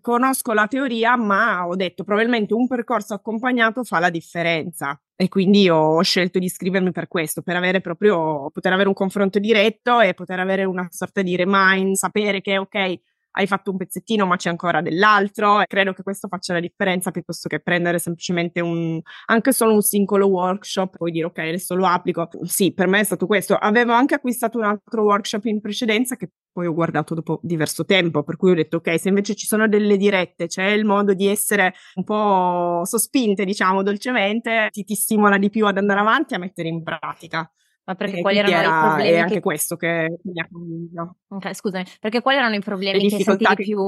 conosco 0.01 0.53
la 0.53 0.67
teoria, 0.67 1.15
ma 1.15 1.67
ho 1.67 1.75
detto 1.75 2.03
probabilmente 2.03 2.53
un 2.53 2.67
percorso 2.67 3.13
accompagnato 3.13 3.83
fa 3.83 3.99
la 3.99 4.09
differenza. 4.09 4.99
E 5.15 5.27
quindi 5.27 5.69
ho 5.69 6.01
scelto 6.01 6.39
di 6.39 6.45
iscrivermi 6.45 6.91
per 6.91 7.07
questo, 7.09 7.41
per 7.41 7.57
avere 7.57 7.81
proprio, 7.81 8.49
poter 8.51 8.71
avere 8.71 8.87
un 8.87 8.93
confronto 8.93 9.37
diretto 9.39 9.99
e 9.99 10.13
poter 10.13 10.39
avere 10.39 10.63
una 10.63 10.87
sorta 10.89 11.21
di 11.21 11.35
remind, 11.35 11.95
sapere 11.95 12.39
che 12.39 12.57
ok, 12.57 12.99
hai 13.39 13.47
fatto 13.47 13.71
un 13.71 13.77
pezzettino 13.77 14.25
ma 14.25 14.35
c'è 14.35 14.49
ancora 14.49 14.81
dell'altro. 14.81 15.63
Credo 15.65 15.93
che 15.93 16.03
questo 16.03 16.27
faccia 16.27 16.53
la 16.53 16.59
differenza 16.59 17.11
piuttosto 17.11 17.47
che 17.47 17.59
prendere 17.61 17.97
semplicemente 17.97 18.59
un, 18.59 19.01
anche 19.27 19.53
solo 19.53 19.73
un 19.73 19.81
singolo 19.81 20.27
workshop, 20.27 20.97
poi 20.97 21.11
dire 21.11 21.25
ok, 21.25 21.37
adesso 21.39 21.75
lo 21.75 21.85
applico. 21.87 22.27
Sì, 22.43 22.73
per 22.73 22.87
me 22.87 22.99
è 22.99 23.03
stato 23.03 23.25
questo. 23.25 23.55
Avevo 23.55 23.93
anche 23.93 24.15
acquistato 24.15 24.57
un 24.57 24.65
altro 24.65 25.03
workshop 25.03 25.45
in 25.45 25.61
precedenza 25.61 26.15
che 26.17 26.29
poi 26.51 26.65
ho 26.67 26.73
guardato 26.73 27.13
dopo 27.13 27.39
diverso 27.41 27.85
tempo, 27.85 28.23
per 28.23 28.35
cui 28.35 28.51
ho 28.51 28.55
detto 28.55 28.77
ok, 28.77 28.99
se 28.99 29.07
invece 29.07 29.35
ci 29.35 29.45
sono 29.45 29.67
delle 29.67 29.95
dirette, 29.95 30.47
c'è 30.47 30.65
il 30.65 30.83
modo 30.83 31.13
di 31.13 31.27
essere 31.27 31.73
un 31.95 32.03
po' 32.03 32.81
sospinte, 32.83 33.45
diciamo, 33.45 33.83
dolcemente, 33.83 34.67
ti, 34.71 34.83
ti 34.83 34.95
stimola 34.95 35.37
di 35.37 35.49
più 35.49 35.65
ad 35.65 35.77
andare 35.77 36.01
avanti 36.01 36.33
a 36.33 36.39
mettere 36.39 36.67
in 36.67 36.83
pratica. 36.83 37.49
Ma 37.89 37.95
perché 37.95 38.21
quali 38.21 38.37
erano 38.37 38.53
era, 38.55 38.67
i 38.67 38.81
problemi? 38.81 39.09
È 39.09 39.17
anche 39.17 39.33
che... 39.33 39.39
questo 39.39 39.75
che 39.75 40.19
mi 40.21 40.39
ha 40.39 40.47
convinto. 40.47 41.15
Ok, 41.29 41.55
scusami, 41.55 41.85
perché 41.99 42.21
quali 42.21 42.37
erano 42.37 42.53
i 42.53 42.59
problemi 42.59 43.09
che 43.09 43.23
sentivi 43.23 43.55
che 43.55 43.63
più... 43.63 43.79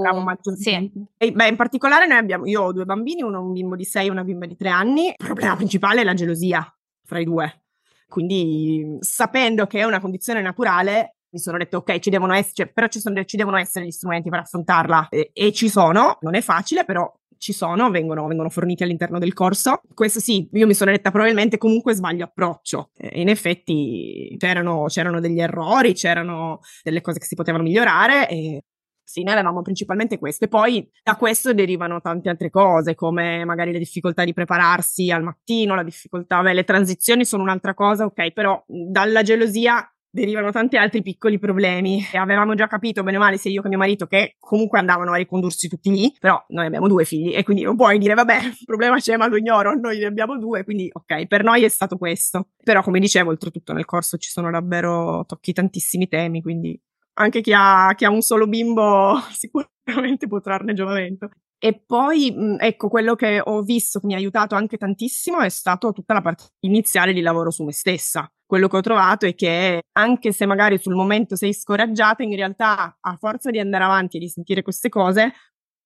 Sì. 0.55 0.91
E, 1.17 1.31
beh, 1.31 1.48
in 1.48 1.55
particolare 1.55 2.08
noi 2.08 2.17
abbiamo, 2.17 2.48
io 2.48 2.63
ho 2.63 2.74
due 2.74 2.86
bambini, 2.86 3.22
uno 3.22 3.43
un 3.43 3.51
bimbo 3.53 3.75
di 3.75 3.86
6 3.86 4.08
e 4.08 4.10
una 4.10 4.24
bimba 4.24 4.48
di 4.48 4.55
3 4.55 4.70
anni. 4.70 5.10
Il 5.10 5.15
problema 5.17 5.55
principale 5.55 6.01
è 6.01 6.03
la 6.03 6.15
gelosia 6.15 6.65
fra 7.05 7.20
i 7.20 7.25
due. 7.25 7.65
Quindi, 8.08 8.98
sapendo 9.01 9.67
che 9.67 9.81
è 9.81 9.84
una 9.84 10.00
condizione 10.00 10.41
naturale, 10.41 11.17
mi 11.29 11.39
sono 11.39 11.60
detto 11.60 11.77
ok, 11.77 12.00
ci 12.00 12.10
devono 12.10 12.34
essere, 12.34 12.53
cioè, 12.55 12.72
però 12.74 12.88
ci, 12.88 13.00
sono, 13.00 13.24
ci, 13.24 13.38
devono 13.38 13.58
essere 13.58 13.86
gli 13.86 13.91
strumenti 13.91 14.31
per 14.31 14.39
affrontarla 14.39 15.10
e, 15.10 15.29
e 15.31 15.51
ci 15.51 15.70
sono, 15.70 16.17
non 16.22 16.34
è 16.34 16.41
facile, 16.41 16.86
però 16.86 17.08
ci 17.41 17.53
sono, 17.53 17.89
vengono, 17.89 18.27
vengono, 18.27 18.50
forniti 18.50 18.83
all'interno 18.83 19.17
del 19.17 19.33
corso. 19.33 19.81
Questo 19.95 20.19
sì, 20.19 20.48
io 20.51 20.67
mi 20.67 20.75
sono 20.75 20.91
detta 20.91 21.10
probabilmente 21.10 21.57
comunque 21.57 21.95
sbaglio 21.95 22.25
approccio. 22.25 22.91
In 23.13 23.29
effetti 23.29 24.36
c'erano, 24.38 24.86
c'erano, 24.86 25.19
degli 25.19 25.41
errori, 25.41 25.93
c'erano 25.93 26.60
delle 26.83 27.01
cose 27.01 27.17
che 27.17 27.25
si 27.25 27.33
potevano 27.33 27.63
migliorare 27.63 28.29
e 28.29 28.65
sì, 29.03 29.24
noi 29.24 29.33
avevamo 29.33 29.63
principalmente 29.63 30.19
questo. 30.19 30.45
E 30.45 30.50
poi 30.50 30.88
da 31.01 31.15
questo 31.15 31.51
derivano 31.51 32.00
tante 32.00 32.29
altre 32.29 32.51
cose, 32.51 32.93
come 32.93 33.43
magari 33.43 33.71
le 33.71 33.79
difficoltà 33.79 34.24
di 34.24 34.33
prepararsi 34.33 35.10
al 35.10 35.24
mattino, 35.24 35.74
la 35.74 35.83
difficoltà, 35.83 36.41
beh, 36.43 36.53
le 36.53 36.63
transizioni 36.63 37.25
sono 37.25 37.41
un'altra 37.41 37.74
cosa, 37.74 38.05
ok, 38.05 38.33
però 38.33 38.63
dalla 38.67 39.24
gelosia 39.24 39.83
derivano 40.12 40.51
tanti 40.51 40.77
altri 40.77 41.01
piccoli 41.01 41.39
problemi. 41.39 42.03
Avevamo 42.13 42.53
già 42.53 42.68
capito 42.68 43.01
bene 43.01 43.18
o 43.18 43.20
male, 43.20 43.38
sia 43.38 43.50
io 43.50 43.62
che 43.62 43.70
mio 43.70 43.77
marito, 43.77 44.06
che 44.06 44.36
comunque 44.39 44.77
andavano 44.77 45.13
a 45.13 45.15
ricondursi 45.15 45.68
tutti 45.68 45.89
lì, 45.89 46.13
però 46.20 46.44
noi 46.50 46.65
abbiamo 46.65 46.88
due 46.88 47.06
figli 47.06 47.34
e 47.34 47.44
quindi 47.44 47.63
non 47.63 47.75
puoi 47.75 47.98
dire, 47.98 48.13
vabbè, 48.13 48.44
il 48.44 48.65
problema 48.65 48.98
c'è, 48.98 49.15
ma 49.18 49.27
lo 49.27 49.38
ignoro, 49.38 49.74
noi 49.74 49.98
ne 50.00 50.06
abbiamo 50.06 50.38
due, 50.38 50.63
quindi 50.63 50.89
ok, 50.91 51.25
per 51.27 51.44
noi 51.44 51.63
è 51.63 51.70
stato 51.70 51.98
questo. 51.98 52.50
Però 52.63 52.82
come 52.84 53.00
dicevo, 53.00 53.30
oltretutto 53.30 53.74
nel 53.74 53.86
corso 53.86 54.18
ci 54.18 54.30
sono 54.30 54.51
davvero 54.51 55.24
tocchi 55.25 55.53
tantissimi 55.53 56.08
temi, 56.08 56.41
quindi 56.41 56.80
anche 57.13 57.41
chi 57.41 57.53
ha, 57.56 57.94
chi 57.96 58.06
ha 58.06 58.10
un 58.10 58.22
solo 58.22 58.48
bimbo 58.48 59.18
sicuramente 59.32 60.27
può 60.27 60.39
trarne 60.41 60.74
giovamento. 60.74 61.30
E 61.63 61.80
poi, 61.86 62.36
ecco, 62.58 62.88
quello 62.88 63.13
che 63.13 63.39
ho 63.39 63.62
visto 63.62 64.00
che 64.00 64.08
mi 64.08 64.15
ha 64.15 64.18
aiutato 64.18 64.56
anche 64.56 64.77
tantissimo 64.77 65.41
è 65.41 65.50
stato 65.50 65.91
tutta 65.91 66.15
la 66.15 66.22
parte 66.22 66.46
iniziale 66.62 67.13
di 67.13 67.22
lavoro 67.22 67.51
su 67.51 67.63
me 67.63 67.72
stessa. 67.72 68.27
Quello 68.44 68.68
che 68.68 68.77
ho 68.77 68.82
trovato 68.82 69.27
è 69.27 69.36
che 69.36 69.84
anche 69.91 70.32
se 70.32 70.48
magari 70.48 70.80
sul 70.80 70.96
momento 70.96 71.36
sei 71.36 71.53
scoraggiata, 71.53 72.24
in 72.24 72.36
realtà 72.36 72.98
a 73.00 73.15
forza 73.15 73.51
di 73.51 73.60
andare 73.60 73.84
avanti 73.84 74.18
e 74.18 74.22
di 74.22 74.27
sentire 74.27 74.63
queste 74.63 74.89
cose, 74.89 75.34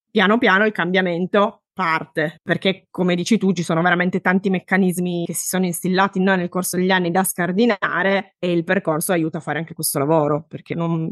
piano 0.09 0.37
piano 0.37 0.65
il 0.65 0.71
cambiamento 0.71 1.63
parte, 1.73 2.39
perché 2.41 2.87
come 2.89 3.13
dici 3.15 3.37
tu 3.37 3.51
ci 3.51 3.61
sono 3.61 3.81
veramente 3.81 4.21
tanti 4.21 4.49
meccanismi 4.49 5.25
che 5.25 5.33
si 5.33 5.45
sono 5.45 5.65
instillati 5.65 6.21
noi 6.21 6.37
nel 6.37 6.47
corso 6.47 6.77
degli 6.77 6.91
anni 6.91 7.11
da 7.11 7.25
scardinare 7.25 8.35
e 8.39 8.49
il 8.49 8.63
percorso 8.63 9.11
aiuta 9.11 9.39
a 9.39 9.41
fare 9.41 9.59
anche 9.59 9.73
questo 9.73 9.99
lavoro, 9.99 10.45
perché 10.47 10.73
non, 10.73 11.11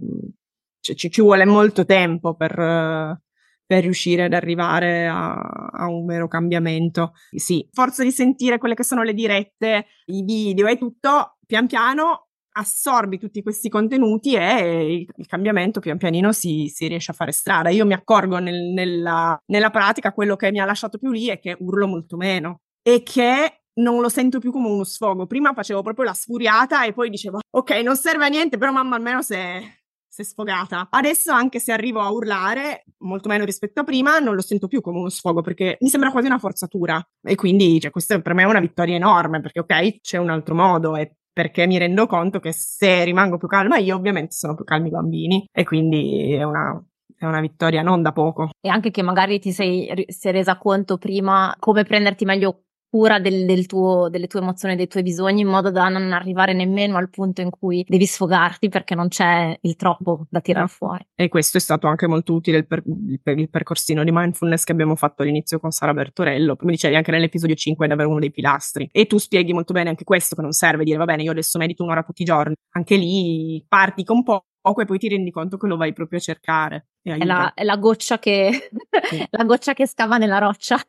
cioè, 0.80 0.96
ci, 0.96 1.12
ci, 1.12 1.22
vuole 1.22 1.44
molto 1.44 1.84
tempo 1.84 2.34
per, 2.34 3.20
per 3.66 3.84
riuscire 3.84 4.24
ad 4.24 4.34
arrivare 4.34 5.08
a, 5.08 5.34
a, 5.34 5.88
un 5.88 6.06
vero 6.06 6.28
cambiamento. 6.28 7.14
Sì, 7.32 7.68
forza 7.72 8.04
di 8.04 8.12
sentire 8.12 8.58
quelle 8.58 8.76
che 8.76 8.84
sono 8.84 9.04
le 9.04 9.14
dirette, 9.14 9.86
i 10.06 10.24
video 10.24 10.68
e 10.68 10.78
tutto, 10.78 11.38
pian 11.46 11.68
piano 11.68 12.28
assorbi 12.56 13.18
tutti 13.18 13.42
questi 13.42 13.68
contenuti 13.70 14.36
e 14.36 14.94
il, 14.94 15.08
il 15.16 15.26
cambiamento 15.26 15.80
pian 15.80 15.98
pianino 15.98 16.32
si, 16.32 16.72
si, 16.74 16.88
riesce 16.88 17.12
a 17.12 17.16
fare 17.16 17.32
strada. 17.32 17.70
Io 17.70 17.86
mi 17.86 17.94
accorgo 17.94 18.38
nel, 18.38 18.72
nella, 18.74 19.38
nella 19.48 19.70
pratica, 19.70 20.14
quello 20.14 20.36
che 20.36 20.52
mi 20.52 20.60
ha 20.60 20.66
lasciato 20.66 20.98
più 20.98 21.12
lì 21.12 21.28
è 21.28 21.40
che 21.40 21.56
urlo 21.60 21.88
molto 21.88 22.16
meno 22.16 22.62
e 22.82 23.02
che 23.04 23.64
non 23.76 24.02
lo 24.02 24.10
sento 24.10 24.40
più 24.40 24.52
come 24.52 24.68
uno 24.68 24.84
sfogo. 24.84 25.26
Prima 25.26 25.54
facevo 25.54 25.82
proprio 25.82 26.06
la 26.06 26.14
sfuriata 26.14 26.86
e 26.86 26.94
poi 26.94 27.10
dicevo, 27.10 27.40
ok, 27.50 27.72
non 27.82 27.96
serve 27.96 28.26
a 28.26 28.30
niente, 28.30 28.58
però 28.58 28.72
mamma 28.72 28.96
almeno 28.96 29.22
se, 29.22 29.83
si 30.14 30.22
è 30.22 30.24
sfogata. 30.24 30.90
Adesso, 30.92 31.32
anche 31.32 31.60
se 31.60 31.72
arrivo 31.72 32.00
a 32.00 32.12
urlare, 32.12 32.84
molto 33.00 33.30
meno 33.30 33.46
rispetto 33.46 33.80
a 33.80 33.84
prima, 33.84 34.20
non 34.20 34.36
lo 34.36 34.42
sento 34.42 34.68
più 34.68 34.80
come 34.80 35.00
uno 35.00 35.10
sfogo 35.10 35.42
perché 35.42 35.78
mi 35.80 35.90
sembra 35.90 36.12
quasi 36.12 36.28
una 36.28 36.38
forzatura. 36.38 37.04
E 37.24 37.34
quindi, 37.34 37.80
cioè, 37.80 37.90
questo 37.90 38.22
per 38.22 38.36
me 38.36 38.44
è 38.44 38.46
una 38.46 38.60
vittoria 38.60 38.96
enorme 38.96 39.42
perché, 39.42 39.62
ok, 39.62 40.02
c'è 40.02 40.18
un 40.18 40.30
altro 40.30 40.54
modo 40.54 40.96
e 40.96 41.16
perché 41.34 41.66
mi 41.66 41.80
rendo 41.80 42.06
conto 42.06 42.40
che 42.40 42.52
se 42.52 43.04
rimango 43.04 43.38
più 43.38 43.48
calma 43.48 43.78
io, 43.78 43.96
ovviamente 43.96 44.36
sono 44.36 44.54
più 44.54 44.64
calmi 44.64 44.90
i 44.90 44.92
bambini 44.92 45.48
e 45.52 45.64
quindi 45.64 46.34
è 46.34 46.44
una, 46.44 46.80
è 47.18 47.26
una 47.26 47.42
vittoria 47.42 47.82
non 47.82 48.04
da 48.04 48.12
poco. 48.12 48.52
E 48.62 48.70
anche 48.70 48.92
che 48.92 49.02
magari 49.02 49.40
ti 49.40 49.52
sei, 49.52 50.06
sei 50.10 50.32
resa 50.32 50.60
conto 50.60 51.00
prima 51.00 51.56
come 51.58 51.86
prenderti 51.86 52.24
meglio 52.24 52.66
cura 52.94 53.18
del, 53.18 53.48
del 53.48 53.66
tuo, 53.66 54.08
delle 54.08 54.28
tue 54.28 54.40
emozioni, 54.40 54.76
dei 54.76 54.86
tuoi 54.86 55.02
bisogni, 55.02 55.42
in 55.42 55.48
modo 55.48 55.72
da 55.72 55.90
non 55.90 56.12
arrivare 56.12 56.54
nemmeno 56.54 56.96
al 56.98 57.10
punto 57.10 57.42
in 57.42 57.50
cui 57.50 57.84
devi 57.88 58.06
sfogarti 58.06 58.70
perché 58.70 58.94
non 58.94 59.08
c'è 59.08 59.58
il 59.62 59.76
troppo 59.76 60.28
da 60.30 60.42
tirare 60.42 60.68
fuori. 60.68 61.04
E 61.16 61.28
questo 61.28 61.58
è 61.58 61.60
stato 61.60 61.88
anche 61.88 62.06
molto 62.06 62.34
utile 62.34 62.58
il, 62.58 62.68
per, 62.68 62.84
il, 62.86 63.20
il, 63.24 63.50
percorsino 63.50 64.04
di 64.04 64.12
mindfulness 64.14 64.64
che 64.64 64.74
abbiamo 64.74 64.96
fatto 64.96 65.24
all'inizio 65.24 65.60
con 65.60 65.72
Sara 65.72 65.92
Bertorello. 65.92 66.56
Come 66.56 66.74
dicevi, 66.74 66.96
anche 66.96 67.10
nell'episodio 67.10 67.56
5 67.56 67.84
è 67.84 67.90
davvero 67.90 68.10
uno 68.10 68.20
dei 68.20 68.30
pilastri. 68.30 68.88
E 68.92 69.08
tu 69.08 69.18
spieghi 69.18 69.54
molto 69.54 69.74
bene 69.74 69.90
anche 69.90 70.04
questo, 70.04 70.36
che 70.36 70.44
non 70.44 70.52
serve 70.52 70.84
dire, 70.84 70.98
va 70.98 71.06
bene, 71.06 71.24
io 71.24 71.32
adesso 71.32 71.58
medito 71.58 71.82
un'ora 71.82 72.04
tutti 72.04 72.22
i 72.22 72.26
giorni. 72.26 72.54
Anche 72.76 72.96
lì 72.96 73.66
parti 73.68 74.04
con 74.04 74.22
poco 74.22 74.82
e 74.82 74.86
poi 74.86 75.00
ti 75.00 75.10
rendi 75.10 75.32
conto 75.32 75.58
che 75.58 75.66
lo 75.66 75.78
vai 75.78 75.94
proprio 75.94 76.20
a 76.20 76.22
cercare. 76.22 76.90
È 77.02 77.18
la, 77.26 77.56
è 77.56 77.64
la, 77.64 77.78
goccia 77.78 78.20
che, 78.20 78.70
sì. 79.10 79.26
la 79.32 79.46
goccia 79.46 79.74
che 79.74 79.88
scava 79.88 80.20
nella 80.20 80.38
roccia. 80.38 80.80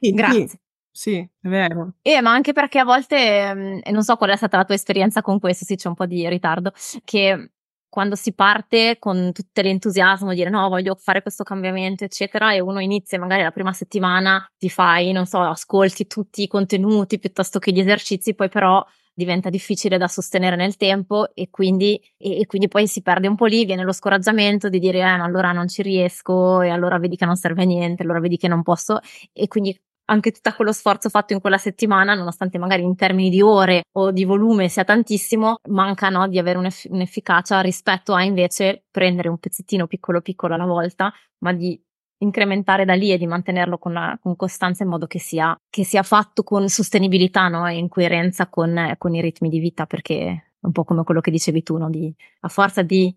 Sì, 0.00 0.10
Grazie. 0.10 0.48
Sì. 0.48 0.58
Sì, 0.92 1.16
è 1.18 1.48
vero. 1.48 1.94
Eh, 2.02 2.20
ma 2.20 2.32
anche 2.32 2.52
perché 2.52 2.78
a 2.78 2.84
volte, 2.84 3.54
mhmm, 3.54 3.80
e 3.82 3.90
non 3.92 4.02
so 4.02 4.16
qual 4.16 4.30
è 4.30 4.36
stata 4.36 4.56
la 4.56 4.64
tua 4.64 4.74
esperienza 4.74 5.22
con 5.22 5.38
questo, 5.38 5.64
sì, 5.64 5.76
c'è 5.76 5.88
un 5.88 5.94
po' 5.94 6.06
di 6.06 6.28
ritardo, 6.28 6.72
che 7.04 7.52
quando 7.88 8.14
si 8.14 8.34
parte 8.34 8.96
con 8.98 9.30
tutto 9.32 9.60
l'entusiasmo, 9.62 10.32
dire 10.34 10.50
no, 10.50 10.68
voglio 10.68 10.94
fare 10.96 11.22
questo 11.22 11.42
cambiamento, 11.44 12.04
eccetera, 12.04 12.52
e 12.52 12.60
uno 12.60 12.80
inizia 12.80 13.18
magari 13.18 13.42
la 13.42 13.50
prima 13.50 13.72
settimana, 13.72 14.44
ti 14.56 14.68
fai, 14.68 15.12
non 15.12 15.26
so, 15.26 15.40
ascolti 15.40 16.06
tutti 16.06 16.42
i 16.42 16.46
contenuti 16.48 17.18
piuttosto 17.18 17.58
che 17.58 17.72
gli 17.72 17.80
esercizi, 17.80 18.34
poi 18.34 18.48
però 18.48 18.84
diventa 19.12 19.50
difficile 19.50 19.98
da 19.98 20.06
sostenere 20.08 20.56
nel 20.56 20.76
tempo 20.76 21.34
e 21.34 21.50
quindi, 21.50 22.00
e, 22.16 22.40
e 22.40 22.46
quindi 22.46 22.68
poi 22.68 22.86
si 22.86 23.02
perde 23.02 23.26
un 23.28 23.34
po' 23.36 23.46
lì, 23.46 23.64
viene 23.64 23.82
lo 23.82 23.92
scoraggiamento 23.92 24.68
di 24.68 24.78
dire 24.78 24.98
eh, 25.00 25.02
ma 25.16 25.24
allora 25.24 25.52
non 25.52 25.68
ci 25.68 25.82
riesco 25.82 26.62
e 26.62 26.68
allora 26.70 26.98
vedi 26.98 27.16
che 27.16 27.26
non 27.26 27.36
serve 27.36 27.62
a 27.62 27.64
niente, 27.66 28.02
allora 28.02 28.20
vedi 28.20 28.36
che 28.36 28.48
non 28.48 28.62
posso 28.62 29.00
e 29.32 29.48
quindi 29.48 29.78
anche 30.10 30.32
tutto 30.32 30.52
quello 30.54 30.72
sforzo 30.72 31.08
fatto 31.08 31.32
in 31.32 31.40
quella 31.40 31.56
settimana, 31.56 32.14
nonostante 32.14 32.58
magari 32.58 32.82
in 32.82 32.96
termini 32.96 33.30
di 33.30 33.40
ore 33.40 33.84
o 33.92 34.10
di 34.10 34.24
volume 34.24 34.68
sia 34.68 34.84
tantissimo, 34.84 35.58
manca 35.68 36.08
no, 36.08 36.26
di 36.28 36.38
avere 36.38 36.58
un'eff- 36.58 36.88
un'efficacia 36.90 37.60
rispetto 37.60 38.12
a 38.12 38.22
invece 38.22 38.84
prendere 38.90 39.28
un 39.28 39.38
pezzettino 39.38 39.86
piccolo 39.86 40.20
piccolo 40.20 40.54
alla 40.54 40.66
volta, 40.66 41.12
ma 41.38 41.52
di 41.52 41.80
incrementare 42.22 42.84
da 42.84 42.94
lì 42.94 43.12
e 43.12 43.18
di 43.18 43.26
mantenerlo 43.26 43.78
con, 43.78 43.92
la, 43.92 44.18
con 44.20 44.36
costanza 44.36 44.82
in 44.82 44.90
modo 44.90 45.06
che 45.06 45.18
sia, 45.18 45.56
che 45.70 45.84
sia 45.84 46.02
fatto 46.02 46.42
con 46.42 46.68
sostenibilità 46.68 47.48
no? 47.48 47.66
e 47.66 47.76
in 47.76 47.88
coerenza 47.88 48.48
con, 48.48 48.94
con, 48.98 49.14
i 49.14 49.20
ritmi 49.20 49.48
di 49.48 49.58
vita, 49.58 49.86
perché 49.86 50.18
è 50.60 50.66
un 50.66 50.72
po' 50.72 50.84
come 50.84 51.04
quello 51.04 51.20
che 51.20 51.30
dicevi 51.30 51.62
tu, 51.62 51.78
no? 51.78 51.88
di, 51.88 52.14
a 52.40 52.48
forza 52.48 52.82
di 52.82 53.14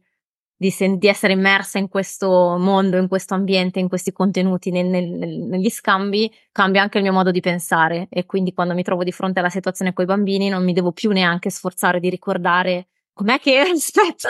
di, 0.63 0.71
sen- 0.71 0.97
di, 0.97 1.07
essere 1.07 1.33
immersa 1.33 1.77
in 1.77 1.89
questo 1.89 2.55
mondo, 2.57 2.95
in 2.95 3.09
questo 3.09 3.33
ambiente, 3.33 3.79
in 3.79 3.89
questi 3.89 4.13
contenuti, 4.13 4.71
nel, 4.71 4.85
nel, 4.85 5.09
negli 5.09 5.69
scambi, 5.69 6.33
cambia 6.53 6.81
anche 6.81 6.99
il 6.99 7.03
mio 7.03 7.11
modo 7.11 7.31
di 7.31 7.41
pensare 7.41 8.07
e 8.09 8.25
quindi 8.25 8.53
quando 8.53 8.73
mi 8.73 8.81
trovo 8.81 9.03
di 9.03 9.11
fronte 9.11 9.39
alla 9.39 9.49
situazione 9.49 9.91
con 9.91 10.05
i 10.05 10.07
bambini 10.07 10.47
non 10.47 10.63
mi 10.63 10.71
devo 10.71 10.93
più 10.93 11.11
neanche 11.11 11.49
sforzare 11.49 11.99
di 11.99 12.09
ricordare 12.09 12.87
com'è 13.11 13.39
che 13.39 13.61
rispetto 13.69 14.29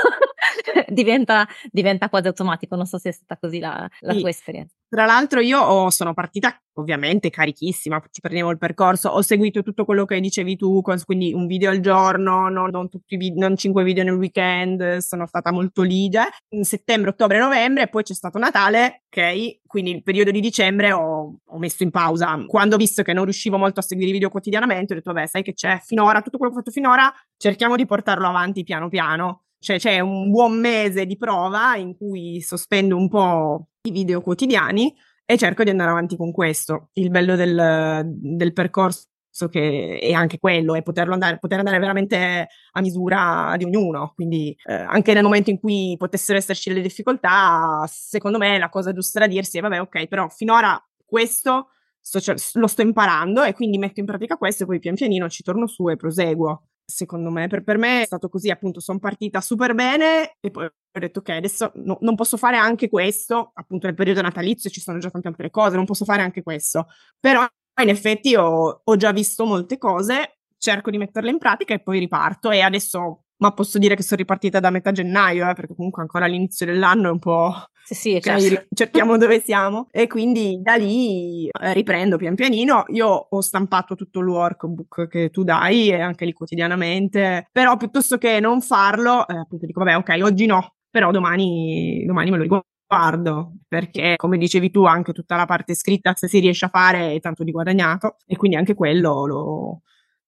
diventa, 0.87 1.47
diventa, 1.69 2.09
quasi 2.09 2.27
automatico. 2.27 2.75
Non 2.75 2.87
so 2.87 2.97
se 2.97 3.09
è 3.09 3.11
stata 3.13 3.37
così 3.37 3.59
la, 3.59 3.87
la 3.99 4.13
sì. 4.13 4.19
tua 4.19 4.29
esperienza. 4.29 4.73
Tra 4.89 5.05
l'altro 5.05 5.39
io 5.39 5.59
ho, 5.59 5.91
sono 5.91 6.15
partita 6.15 6.59
ovviamente 6.75 7.29
carichissima, 7.29 8.01
ci 8.11 8.21
prendevo 8.21 8.51
il 8.51 8.57
percorso, 8.57 9.09
ho 9.09 9.21
seguito 9.21 9.61
tutto 9.61 9.85
quello 9.85 10.05
che 10.05 10.19
dicevi 10.19 10.55
tu, 10.55 10.81
quindi 11.05 11.33
un 11.33 11.45
video 11.45 11.69
al 11.69 11.79
giorno, 11.79 12.49
non, 12.49 12.69
non, 12.69 12.89
tutti, 12.89 13.33
non 13.35 13.55
cinque 13.55 13.83
video 13.83 14.03
nel 14.03 14.15
weekend, 14.15 14.97
sono 14.97 15.25
stata 15.27 15.51
molto 15.51 15.81
ligia. 15.81 16.25
In 16.49 16.63
settembre, 16.63 17.11
ottobre, 17.11 17.39
novembre, 17.39 17.87
poi 17.87 18.03
c'è 18.03 18.13
stato 18.13 18.37
Natale, 18.37 19.03
ok? 19.09 19.61
Quindi 19.65 19.91
il 19.91 20.03
periodo 20.03 20.31
di 20.31 20.39
dicembre 20.39 20.91
ho, 20.91 21.39
ho 21.43 21.57
messo 21.57 21.83
in 21.83 21.91
pausa. 21.91 22.43
Quando 22.47 22.75
ho 22.75 22.77
visto 22.77 23.03
che 23.03 23.13
non 23.13 23.23
riuscivo 23.23 23.57
molto 23.57 23.79
a 23.79 23.83
seguire 23.83 24.09
i 24.09 24.13
video 24.13 24.29
quotidianamente, 24.29 24.93
ho 24.93 24.95
detto, 24.95 25.13
vabbè, 25.13 25.27
sai 25.27 25.43
che 25.43 25.53
c'è 25.53 25.79
finora, 25.83 26.21
tutto 26.21 26.37
quello 26.37 26.53
che 26.53 26.59
ho 26.59 26.61
fatto 26.61 26.71
finora, 26.71 27.11
cerchiamo 27.37 27.75
di 27.75 27.85
portarlo 27.85 28.27
avanti 28.27 28.63
piano 28.63 28.89
piano 28.89 29.43
Cioè 29.59 29.77
c'è 29.77 29.99
un 29.99 30.29
buon 30.29 30.59
mese 30.59 31.05
di 31.05 31.17
prova 31.17 31.75
in 31.75 31.95
cui 31.95 32.41
sospendo 32.41 32.97
un 32.97 33.07
po' 33.07 33.67
i 33.83 33.91
video 33.91 34.21
quotidiani 34.21 34.93
e 35.25 35.37
cerco 35.37 35.63
di 35.63 35.69
andare 35.69 35.91
avanti 35.91 36.15
con 36.15 36.31
questo. 36.31 36.89
Il 36.93 37.09
bello 37.09 37.35
del, 37.35 38.01
del 38.05 38.53
percorso 38.53 39.07
che 39.49 39.97
è 39.99 40.11
anche 40.11 40.37
quello, 40.37 40.75
è 40.75 40.83
poterlo 40.83 41.13
andare, 41.13 41.39
poter 41.39 41.57
andare 41.57 41.79
veramente 41.79 42.47
a 42.71 42.81
misura 42.81 43.55
di 43.57 43.63
ognuno. 43.63 44.11
Quindi 44.15 44.55
eh, 44.65 44.73
anche 44.73 45.13
nel 45.13 45.23
momento 45.23 45.49
in 45.49 45.59
cui 45.59 45.95
potessero 45.97 46.37
esserci 46.37 46.69
delle 46.69 46.81
difficoltà, 46.81 47.83
secondo 47.87 48.37
me 48.37 48.57
la 48.59 48.69
cosa 48.69 48.93
giusta 48.93 49.19
da 49.19 49.27
dirsi 49.27 49.57
è 49.57 49.61
vabbè, 49.61 49.81
ok, 49.81 50.07
però 50.07 50.29
finora 50.29 50.79
questo 51.05 51.69
sto, 51.99 52.19
lo 52.53 52.67
sto 52.67 52.81
imparando 52.81 53.43
e 53.43 53.53
quindi 53.53 53.77
metto 53.77 53.99
in 53.99 54.05
pratica 54.05 54.37
questo 54.37 54.63
e 54.63 54.65
poi 54.65 54.79
pian 54.79 54.95
pianino 54.95 55.29
ci 55.29 55.41
torno 55.41 55.67
su 55.67 55.89
e 55.89 55.95
proseguo 55.95 56.67
secondo 56.85 57.29
me. 57.29 57.47
Per, 57.47 57.63
per, 57.63 57.77
me 57.77 58.01
è 58.01 58.05
stato 58.05 58.29
così, 58.29 58.49
appunto, 58.49 58.79
sono 58.79 58.99
partita 58.99 59.41
super 59.41 59.73
bene 59.73 60.37
e 60.39 60.51
poi 60.51 60.65
ho 60.65 60.99
detto 60.99 61.19
ok, 61.19 61.29
adesso 61.29 61.71
no, 61.75 61.97
non 62.01 62.15
posso 62.15 62.37
fare 62.37 62.57
anche 62.57 62.89
questo, 62.89 63.51
appunto 63.53 63.87
nel 63.87 63.95
periodo 63.95 64.21
natalizio 64.21 64.69
ci 64.69 64.81
sono 64.81 64.99
già 64.99 65.09
tante 65.09 65.27
altre 65.27 65.49
cose, 65.49 65.75
non 65.75 65.85
posso 65.85 66.05
fare 66.05 66.21
anche 66.21 66.43
questo. 66.43 66.87
Però 67.19 67.45
in 67.81 67.89
effetti 67.89 68.35
ho, 68.35 68.81
ho 68.83 68.95
già 68.95 69.11
visto 69.11 69.45
molte 69.45 69.77
cose, 69.77 70.37
cerco 70.57 70.91
di 70.91 70.97
metterle 70.97 71.29
in 71.31 71.39
pratica 71.39 71.73
e 71.73 71.81
poi 71.81 71.99
riparto 71.99 72.51
e 72.51 72.61
adesso 72.61 73.22
ma 73.43 73.51
posso 73.51 73.77
dire 73.77 73.95
che 73.95 74.03
sono 74.03 74.21
ripartita 74.21 74.61
da 74.61 74.69
metà 74.69 74.93
gennaio, 74.93 75.49
eh, 75.49 75.53
perché 75.53 75.75
comunque 75.75 76.01
ancora 76.01 76.23
all'inizio 76.25 76.65
dell'anno 76.65 77.09
è 77.09 77.11
un 77.11 77.19
po'... 77.19 77.53
Sì, 77.83 77.93
sì, 77.93 78.21
certo. 78.21 78.67
cerchiamo 78.73 79.17
dove 79.17 79.41
siamo. 79.41 79.87
E 79.91 80.07
quindi 80.07 80.61
da 80.61 80.75
lì 80.75 81.49
eh, 81.49 81.73
riprendo 81.73 82.15
pian 82.15 82.35
pianino. 82.35 82.85
Io 82.87 83.07
ho 83.07 83.41
stampato 83.41 83.95
tutto 83.95 84.21
il 84.21 84.27
workbook 84.27 85.07
che 85.09 85.29
tu 85.29 85.43
dai 85.43 85.89
e 85.89 85.99
anche 85.99 86.23
lì 86.23 86.31
quotidianamente, 86.31 87.49
però 87.51 87.75
piuttosto 87.75 88.17
che 88.17 88.39
non 88.39 88.61
farlo, 88.61 89.27
eh, 89.27 89.35
appunto 89.35 89.65
dico, 89.65 89.83
vabbè, 89.83 89.97
ok, 89.97 90.19
oggi 90.23 90.45
no, 90.45 90.75
però 90.89 91.11
domani, 91.11 92.05
domani 92.05 92.31
me 92.31 92.37
lo 92.37 92.43
riguardo 92.43 93.55
perché 93.67 94.13
come 94.15 94.37
dicevi 94.37 94.69
tu 94.69 94.85
anche 94.85 95.11
tutta 95.11 95.35
la 95.35 95.45
parte 95.45 95.73
scritta 95.73 96.13
se 96.15 96.27
si 96.27 96.39
riesce 96.39 96.65
a 96.65 96.69
fare 96.69 97.13
è 97.15 97.19
tanto 97.19 97.43
di 97.43 97.51
guadagnato 97.51 98.17
e 98.27 98.35
quindi 98.37 98.55
anche 98.55 98.75
quello 98.75 99.25
lo, 99.25 99.81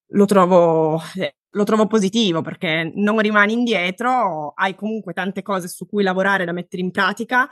lo 0.08 0.26
trovo 0.26 1.00
eh, 1.16 1.36
lo 1.56 1.64
trovo 1.64 1.88
positivo 1.88 2.42
perché 2.42 2.92
non 2.96 3.18
rimani 3.20 3.54
indietro, 3.54 4.52
hai 4.56 4.76
comunque 4.76 5.14
tante 5.14 5.42
cose 5.42 5.68
su 5.68 5.88
cui 5.88 6.04
lavorare 6.04 6.46
da 6.46 6.52
mettere 6.52 6.82
in 6.82 6.92
pratica 6.92 7.48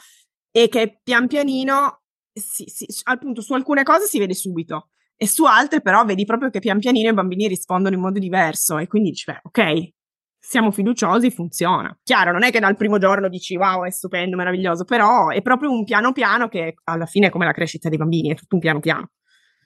e 0.51 0.67
che 0.67 0.99
pian 1.01 1.27
pianino, 1.27 2.01
sì, 2.31 2.65
sì, 2.67 2.85
appunto 3.03 3.41
su 3.41 3.53
alcune 3.53 3.83
cose 3.83 4.05
si 4.05 4.19
vede 4.19 4.33
subito 4.33 4.89
e 5.15 5.27
su 5.27 5.45
altre 5.45 5.81
però 5.81 6.03
vedi 6.05 6.25
proprio 6.25 6.49
che 6.49 6.59
pian 6.59 6.79
pianino 6.79 7.09
i 7.09 7.13
bambini 7.13 7.47
rispondono 7.47 7.95
in 7.95 8.01
modo 8.01 8.19
diverso 8.19 8.77
e 8.77 8.87
quindi 8.87 9.11
dici, 9.11 9.31
beh, 9.31 9.39
ok, 9.43 9.89
siamo 10.37 10.71
fiduciosi, 10.71 11.31
funziona. 11.31 11.97
Chiaro, 12.03 12.33
non 12.33 12.43
è 12.43 12.51
che 12.51 12.59
dal 12.59 12.75
primo 12.75 12.97
giorno 12.97 13.29
dici 13.29 13.55
wow, 13.55 13.85
è 13.85 13.89
stupendo, 13.89 14.35
meraviglioso, 14.35 14.83
però 14.83 15.29
è 15.29 15.41
proprio 15.41 15.71
un 15.71 15.85
piano 15.85 16.11
piano 16.11 16.49
che 16.49 16.75
alla 16.83 17.05
fine 17.05 17.27
è 17.27 17.29
come 17.29 17.45
la 17.45 17.53
crescita 17.53 17.87
dei 17.87 17.97
bambini, 17.97 18.31
è 18.31 18.35
tutto 18.35 18.55
un 18.55 18.61
piano 18.61 18.79
piano. 18.81 19.11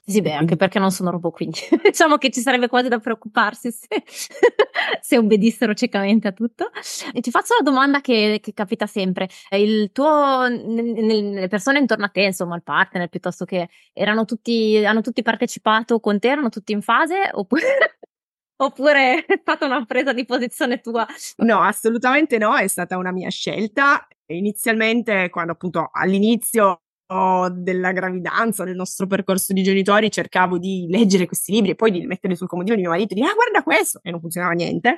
Sì, 0.09 0.21
beh, 0.21 0.31
anche 0.31 0.55
perché 0.55 0.79
non 0.79 0.89
sono 0.91 1.11
robot, 1.11 1.33
quindi 1.35 1.59
diciamo 1.83 2.17
che 2.17 2.29
ci 2.29 2.39
sarebbe 2.39 2.69
quasi 2.69 2.87
da 2.87 2.97
preoccuparsi 2.99 3.71
se, 3.71 3.87
se 5.01 5.17
obbedissero 5.17 5.73
ciecamente 5.73 6.29
a 6.29 6.31
tutto. 6.31 6.69
E 7.13 7.19
ti 7.19 7.29
faccio 7.29 7.55
una 7.59 7.69
domanda 7.69 7.99
che, 7.99 8.39
che 8.41 8.53
capita 8.53 8.87
sempre. 8.87 9.27
Il 9.51 9.91
tuo, 9.91 10.47
le 10.47 11.47
persone 11.49 11.79
intorno 11.79 12.05
a 12.05 12.07
te, 12.09 12.21
insomma, 12.21 12.55
il 12.55 12.63
partner, 12.63 13.09
piuttosto 13.09 13.43
che 13.43 13.67
erano 13.91 14.23
tutti, 14.23 14.81
hanno 14.85 15.01
tutti 15.01 15.21
partecipato 15.23 15.99
con 15.99 16.19
te, 16.19 16.29
erano 16.29 16.47
tutti 16.47 16.71
in 16.71 16.81
fase, 16.81 17.29
oppure, 17.33 17.99
oppure 18.55 19.25
è 19.25 19.37
stata 19.41 19.65
una 19.65 19.83
presa 19.83 20.13
di 20.13 20.23
posizione 20.23 20.79
tua? 20.79 21.05
No, 21.39 21.59
assolutamente 21.61 22.37
no, 22.37 22.55
è 22.55 22.67
stata 22.67 22.95
una 22.97 23.11
mia 23.11 23.29
scelta. 23.29 24.07
Inizialmente, 24.27 25.29
quando 25.29 25.51
appunto 25.51 25.89
all'inizio 25.91 26.81
della 27.07 27.93
gravidanza, 27.93 28.65
del 28.65 28.75
nostro 28.75 29.07
percorso 29.07 29.53
di 29.53 29.63
genitori, 29.63 30.11
cercavo 30.11 30.57
di 30.57 30.87
leggere 30.89 31.25
questi 31.25 31.53
libri 31.53 31.71
e 31.71 31.75
poi 31.75 31.91
di 31.91 32.05
metterli 32.05 32.35
sul 32.35 32.47
comodino 32.47 32.75
di 32.75 32.81
mio 32.81 32.89
marito 32.89 33.13
e 33.13 33.15
dire 33.15 33.27
ah 33.27 33.33
guarda 33.33 33.63
questo 33.63 33.99
e 34.03 34.11
non 34.11 34.19
funzionava 34.19 34.53
niente. 34.53 34.97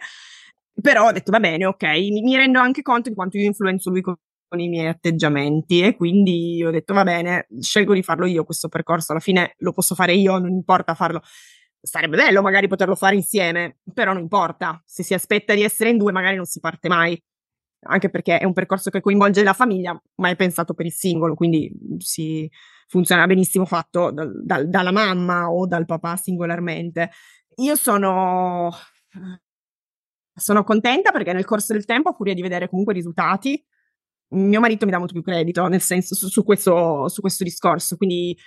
Però 0.82 1.08
ho 1.08 1.12
detto 1.12 1.32
va 1.32 1.39
bene, 1.39 1.66
ok, 1.66 1.84
mi, 1.84 2.22
mi 2.22 2.36
rendo 2.36 2.60
anche 2.60 2.82
conto 2.82 3.10
di 3.10 3.16
quanto 3.16 3.38
io 3.38 3.46
influenzo 3.46 3.89
lui 3.89 4.01
con, 4.01 4.16
con, 4.48 4.60
i 4.60 4.70
miei 4.70 4.88
atteggiamenti 4.88 5.82
e 5.82 5.96
quindi 5.96 6.63
ho 6.66 6.72
detto 6.72 6.94
va 6.94 7.04
bene, 7.04 7.48
scelgo 7.60 7.94
di 7.94 8.01
farlo 8.01 8.25
io 8.25 8.44
questo 8.44 8.70
percorso, 8.70 9.12
alla 9.12 9.22
fine 9.22 9.56
lo 9.60 9.72
posso 9.74 9.94
fare 9.94 10.13
io, 10.13 10.38
non 10.39 10.51
importa 10.51 10.96
farlo. 10.96 11.22
Sarebbe 11.81 12.18
bello 12.18 12.42
magari 12.42 12.68
poterlo 12.68 12.96
fare 12.96 13.16
insieme, 13.16 13.77
però 13.94 14.14
non 14.14 14.22
importa, 14.22 14.81
se 14.86 15.03
si 15.03 15.14
aspetta 15.14 15.53
di 15.53 15.64
essere 15.64 15.90
in 15.92 15.98
due 15.98 16.12
magari 16.12 16.36
non 16.36 16.46
si 16.46 16.60
parte 16.60 16.90
mai 16.90 17.22
anche 17.81 18.09
perché 18.09 18.37
è 18.39 18.46
un 18.46 18.53
percorso 18.53 18.89
che 18.89 19.01
coinvolge 19.01 19.44
la 19.44 19.53
famiglia, 19.53 20.00
ma 20.15 20.29
è 20.29 20.35
pensato 20.35 20.74
per 20.74 20.85
il 20.85 20.92
singolo, 20.92 21.35
quindi 21.35 21.72
si 21.98 22.50
funziona 22.87 23.25
benissimo 23.27 23.65
fatto 23.65 24.11
dal, 24.11 24.44
dal, 24.44 24.68
dalla 24.68 24.92
mamma 24.92 25.50
o 25.50 25.68
dal 25.68 25.85
papà 25.85 26.15
singolarmente. 26.15 27.11
Io 27.57 27.75
sono, 27.75 28.72
sono 30.33 30.63
contenta 30.63 31.11
perché 31.11 31.33
nel 31.33 31.46
corso 31.46 31.74
del 31.74 31.85
tempo, 31.85 32.09
a 32.09 32.13
furia 32.13 32.33
di 32.33 32.42
vedere 32.42 32.70
comunque 32.70 32.94
risultati, 32.94 33.63
mio 34.31 34.59
marito 34.59 34.85
mi 34.85 34.92
dà 34.92 35.00
molto 35.00 35.13
più 35.13 35.24
credito, 35.24 35.68
nel 35.68 35.81
senso 35.81 36.13
su, 36.13 36.27
su, 36.27 36.44
questo, 36.44 37.07
su, 37.07 37.22
questo, 37.22 37.44
discorso. 37.44 37.96
Quindi 37.98 38.37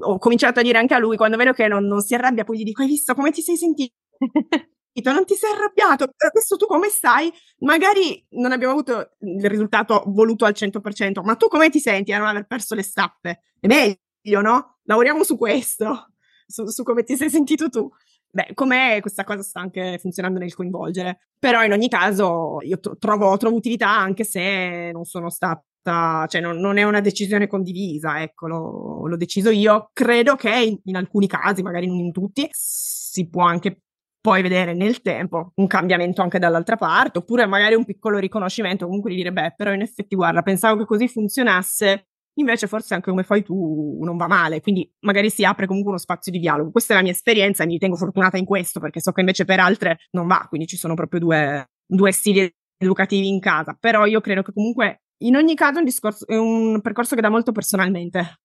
ho 0.00 0.18
cominciato 0.18 0.60
a 0.60 0.62
dire 0.62 0.78
anche 0.78 0.94
a 0.94 0.98
lui, 0.98 1.16
quando 1.16 1.36
vedo 1.36 1.52
che 1.52 1.66
non, 1.66 1.86
non 1.86 2.00
si 2.00 2.14
arrabbia, 2.14 2.44
poi 2.44 2.58
gli 2.58 2.64
dico: 2.64 2.82
Hai 2.82 2.88
visto 2.88 3.14
come 3.14 3.30
ti 3.30 3.40
sei 3.40 3.56
sentito? 3.56 3.94
non 5.04 5.24
ti 5.24 5.34
sei 5.34 5.52
arrabbiato, 5.52 6.10
adesso 6.16 6.56
tu 6.56 6.66
come 6.66 6.88
stai? 6.88 7.32
Magari 7.58 8.24
non 8.30 8.52
abbiamo 8.52 8.72
avuto 8.72 9.12
il 9.20 9.48
risultato 9.48 10.02
voluto 10.06 10.44
al 10.44 10.54
100%, 10.54 11.22
ma 11.22 11.36
tu 11.36 11.48
come 11.48 11.70
ti 11.70 11.80
senti 11.80 12.12
a 12.12 12.18
non 12.18 12.28
aver 12.28 12.46
perso 12.46 12.74
le 12.74 12.82
stappe? 12.82 13.42
È 13.58 13.66
meglio, 13.66 14.40
no? 14.40 14.78
Lavoriamo 14.84 15.24
su 15.24 15.36
questo, 15.36 16.12
su, 16.46 16.66
su 16.66 16.82
come 16.82 17.04
ti 17.04 17.16
sei 17.16 17.30
sentito 17.30 17.68
tu. 17.68 17.88
Beh, 18.32 18.50
com'è 18.54 18.98
questa 19.00 19.24
cosa 19.24 19.42
sta 19.42 19.60
anche 19.60 19.98
funzionando 19.98 20.38
nel 20.38 20.54
coinvolgere. 20.54 21.30
Però 21.38 21.64
in 21.64 21.72
ogni 21.72 21.88
caso 21.88 22.58
io 22.62 22.78
trovo, 22.78 23.36
trovo 23.36 23.56
utilità 23.56 23.90
anche 23.90 24.24
se 24.24 24.90
non 24.92 25.04
sono 25.04 25.30
stata 25.30 25.64
cioè 25.82 26.40
non, 26.40 26.58
non, 26.58 26.76
è 26.76 26.82
una 26.82 27.00
decisione 27.00 27.46
condivisa, 27.46 28.20
ecco, 28.20 28.46
l'ho, 28.46 29.06
l'ho, 29.06 29.16
deciso 29.16 29.50
io. 29.50 29.90
Credo 29.92 30.36
che 30.36 30.54
in, 30.54 30.78
in 30.84 30.96
alcuni 30.96 31.26
casi, 31.26 31.62
magari 31.62 31.86
non 31.86 31.98
in 31.98 32.12
tutti, 32.12 32.46
si 32.52 33.28
può 33.28 33.44
anche 33.44 33.80
poi 34.20 34.42
vedere 34.42 34.74
nel 34.74 35.00
tempo 35.00 35.52
un 35.56 35.66
cambiamento 35.66 36.22
anche 36.22 36.38
dall'altra 36.38 36.76
parte, 36.76 37.18
oppure 37.18 37.46
magari 37.46 37.74
un 37.74 37.84
piccolo 37.84 38.18
riconoscimento, 38.18 38.86
comunque 38.86 39.10
di 39.10 39.16
dire, 39.16 39.32
beh, 39.32 39.54
però 39.56 39.72
in 39.72 39.80
effetti, 39.80 40.14
guarda, 40.14 40.42
pensavo 40.42 40.78
che 40.78 40.84
così 40.84 41.08
funzionasse, 41.08 42.08
invece 42.34 42.66
forse 42.66 42.94
anche 42.94 43.10
come 43.10 43.22
fai 43.22 43.42
tu 43.42 43.98
non 44.02 44.16
va 44.16 44.26
male, 44.26 44.60
quindi 44.60 44.90
magari 45.00 45.30
si 45.30 45.44
apre 45.44 45.66
comunque 45.66 45.90
uno 45.90 46.00
spazio 46.00 46.30
di 46.32 46.38
dialogo. 46.38 46.70
Questa 46.70 46.92
è 46.92 46.96
la 46.96 47.02
mia 47.02 47.12
esperienza 47.12 47.62
e 47.62 47.66
mi 47.66 47.72
ritengo 47.72 47.96
fortunata 47.96 48.36
in 48.36 48.44
questo, 48.44 48.80
perché 48.80 49.00
so 49.00 49.12
che 49.12 49.20
invece 49.20 49.44
per 49.44 49.60
altre 49.60 49.98
non 50.10 50.26
va, 50.26 50.46
quindi 50.48 50.66
ci 50.66 50.76
sono 50.76 50.94
proprio 50.94 51.20
due, 51.20 51.70
due 51.86 52.12
stili 52.12 52.50
educativi 52.78 53.28
in 53.28 53.40
casa, 53.40 53.76
però 53.78 54.06
io 54.06 54.20
credo 54.20 54.42
che 54.42 54.52
comunque 54.52 55.02
in 55.22 55.36
ogni 55.36 55.54
caso 55.54 55.78
un, 55.78 55.84
discorso, 55.84 56.26
è 56.26 56.36
un 56.36 56.80
percorso 56.80 57.14
che 57.14 57.20
dà 57.20 57.28
molto 57.28 57.52
personalmente. 57.52 58.40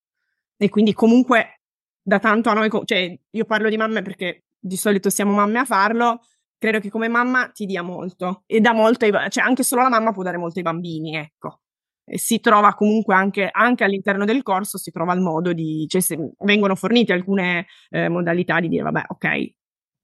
E 0.57 0.69
quindi 0.69 0.93
comunque 0.93 1.61
da 2.01 2.19
tanto 2.19 2.49
a 2.49 2.53
noi, 2.53 2.69
cioè 2.85 3.17
io 3.29 3.45
parlo 3.45 3.69
di 3.69 3.77
mamme 3.77 4.01
perché 4.01 4.44
di 4.65 4.77
solito 4.77 5.11
siamo 5.11 5.33
mamme 5.33 5.59
a 5.59 5.65
farlo, 5.65 6.21
credo 6.57 6.79
che 6.79 6.89
come 6.89 7.07
mamma 7.07 7.49
ti 7.49 7.67
dia 7.67 7.83
molto 7.83 8.43
e 8.47 8.59
dà 8.59 8.73
molto, 8.73 9.05
ai, 9.05 9.11
cioè 9.29 9.43
anche 9.43 9.61
solo 9.61 9.83
la 9.83 9.89
mamma 9.89 10.11
può 10.11 10.23
dare 10.23 10.37
molto 10.37 10.57
ai 10.57 10.63
bambini, 10.63 11.15
ecco. 11.15 11.61
E 12.03 12.17
si 12.17 12.39
trova 12.39 12.73
comunque 12.73 13.13
anche, 13.13 13.47
anche, 13.51 13.83
all'interno 13.83 14.25
del 14.25 14.41
corso, 14.41 14.77
si 14.77 14.91
trova 14.91 15.13
il 15.13 15.21
modo 15.21 15.53
di, 15.53 15.85
cioè 15.87 16.01
vengono 16.39 16.75
fornite 16.75 17.13
alcune 17.13 17.67
eh, 17.89 18.09
modalità 18.09 18.59
di 18.59 18.67
dire, 18.67 18.83
vabbè, 18.83 19.03
ok, 19.07 19.53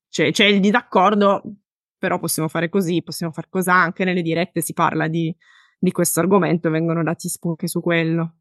c'è, 0.10 0.32
c'è, 0.32 0.46
il 0.46 0.60
disaccordo, 0.60 1.42
però 1.98 2.20
possiamo 2.20 2.48
fare 2.48 2.70
così, 2.70 3.02
possiamo 3.02 3.32
fare 3.32 3.48
così, 3.50 3.70
anche 3.70 4.04
nelle 4.04 4.22
dirette 4.22 4.62
si 4.62 4.74
parla 4.74 5.08
di, 5.08 5.36
di 5.78 5.92
questo 5.92 6.20
argomento 6.20 6.70
vengono 6.70 7.04
dati 7.04 7.30
spunti 7.30 7.68
su 7.68 7.82
quello. 7.82 8.36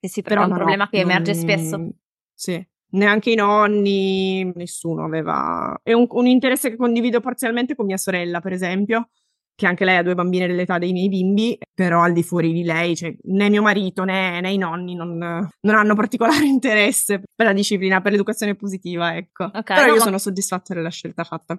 Sì, 0.00 0.08
sì, 0.08 0.22
però 0.22 0.42
è 0.42 0.44
un 0.44 0.50
no, 0.50 0.56
problema 0.56 0.88
che 0.88 1.00
emerge 1.00 1.32
non, 1.32 1.40
spesso. 1.40 1.88
Sì 2.34 2.66
neanche 2.90 3.30
i 3.30 3.34
nonni, 3.34 4.50
nessuno 4.54 5.04
aveva. 5.04 5.78
È 5.82 5.92
un, 5.92 6.06
un, 6.08 6.26
interesse 6.26 6.70
che 6.70 6.76
condivido 6.76 7.20
parzialmente 7.20 7.74
con 7.74 7.86
mia 7.86 7.96
sorella, 7.96 8.40
per 8.40 8.52
esempio, 8.52 9.08
che 9.56 9.66
anche 9.66 9.86
lei 9.86 9.96
ha 9.96 10.02
due 10.02 10.14
bambine 10.14 10.46
dell'età 10.46 10.76
dei 10.76 10.92
miei 10.92 11.08
bimbi, 11.08 11.58
però 11.74 12.02
al 12.02 12.12
di 12.12 12.22
fuori 12.22 12.52
di 12.52 12.62
lei, 12.62 12.94
cioè, 12.94 13.16
né 13.22 13.48
mio 13.48 13.62
marito 13.62 14.04
né, 14.04 14.38
né 14.42 14.52
i 14.52 14.58
nonni 14.58 14.94
non, 14.94 15.16
non, 15.16 15.74
hanno 15.74 15.94
particolare 15.94 16.44
interesse 16.44 17.22
per 17.34 17.46
la 17.46 17.52
disciplina, 17.54 18.02
per 18.02 18.12
l'educazione 18.12 18.54
positiva, 18.54 19.16
ecco. 19.16 19.44
Okay, 19.44 19.62
però 19.62 19.86
no, 19.86 19.92
io 19.92 19.98
ma... 19.98 20.04
sono 20.04 20.18
soddisfatta 20.18 20.74
della 20.74 20.90
scelta 20.90 21.24
fatta. 21.24 21.58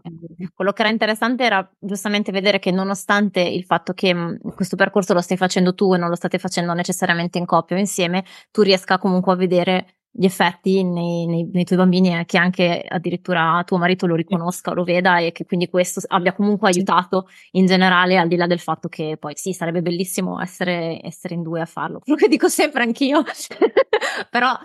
Quello 0.54 0.72
che 0.74 0.82
era 0.82 0.92
interessante 0.92 1.44
era 1.44 1.68
giustamente 1.80 2.32
vedere 2.32 2.60
che 2.60 2.70
nonostante 2.70 3.42
il 3.42 3.64
fatto 3.64 3.94
che 3.94 4.14
mm, 4.14 4.36
questo 4.56 4.76
percorso 4.76 5.14
lo 5.14 5.22
stai 5.22 5.38
facendo 5.38 5.74
tu 5.74 5.96
e 5.96 5.98
non 5.98 6.10
lo 6.10 6.16
state 6.16 6.38
facendo 6.38 6.74
necessariamente 6.74 7.40
in 7.40 7.48
coppia 7.48 7.76
o 7.76 7.80
insieme, 7.80 8.24
tu 8.52 8.62
riesca 8.62 9.00
comunque 9.00 9.34
a 9.34 9.36
vedere 9.36 9.97
gli 10.12 10.26
effetti 10.26 10.84
nei, 10.84 11.26
nei, 11.28 11.50
nei, 11.52 11.64
tuoi 11.64 11.78
bambini 11.78 12.18
e 12.18 12.26
che 12.26 12.38
anche 12.38 12.84
addirittura 12.88 13.62
tuo 13.66 13.78
marito 13.78 14.08
lo 14.08 14.16
riconosca, 14.16 14.74
lo 14.74 14.84
veda 14.84 15.20
e 15.20 15.32
che 15.32 15.46
quindi 15.46 15.70
questo 15.70 16.02
abbia 16.08 16.34
comunque 16.34 16.70
aiutato 16.70 17.28
in 17.52 17.66
generale 17.68 18.18
al 18.18 18.28
di 18.28 18.36
là 18.36 18.48
del 18.48 18.60
fatto 18.60 18.88
che 18.88 19.18
poi 19.20 19.34
sì, 19.36 19.54
sarebbe 19.54 19.82
bellissimo 19.82 20.42
essere, 20.42 21.00
essere 21.04 21.36
in 21.36 21.44
due 21.44 21.62
a 21.62 21.66
farlo, 21.66 22.00
quello 22.04 22.18
che 22.18 22.28
dico 22.28 22.48
sempre 22.50 22.84
anch'io, 22.84 23.24
però 24.30 24.58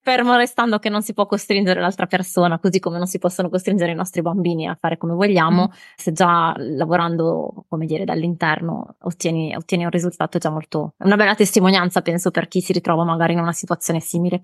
fermo 0.00 0.36
restando 0.36 0.78
che 0.78 0.88
non 0.88 1.02
si 1.02 1.12
può 1.12 1.26
costringere 1.26 1.80
l'altra 1.80 2.06
persona, 2.06 2.58
così 2.58 2.78
come 2.78 2.98
non 2.98 3.06
si 3.06 3.18
possono 3.18 3.48
costringere 3.48 3.92
i 3.92 3.94
nostri 3.94 4.22
bambini 4.22 4.66
a 4.68 4.76
fare 4.78 4.96
come 4.96 5.14
vogliamo, 5.14 5.68
mm. 5.68 5.76
se 5.96 6.12
già 6.12 6.54
lavorando, 6.56 7.64
come 7.68 7.86
dire, 7.86 8.04
dall'interno 8.04 8.96
ottieni, 9.00 9.54
ottieni 9.54 9.84
un 9.84 9.90
risultato 9.90 10.38
già 10.38 10.50
molto, 10.50 10.94
una 10.98 11.16
bella 11.16 11.34
testimonianza, 11.34 12.00
penso, 12.02 12.30
per 12.30 12.48
chi 12.48 12.60
si 12.60 12.72
ritrova 12.72 13.04
magari 13.04 13.34
in 13.34 13.40
una 13.40 13.52
situazione 13.52 14.00
simile. 14.00 14.40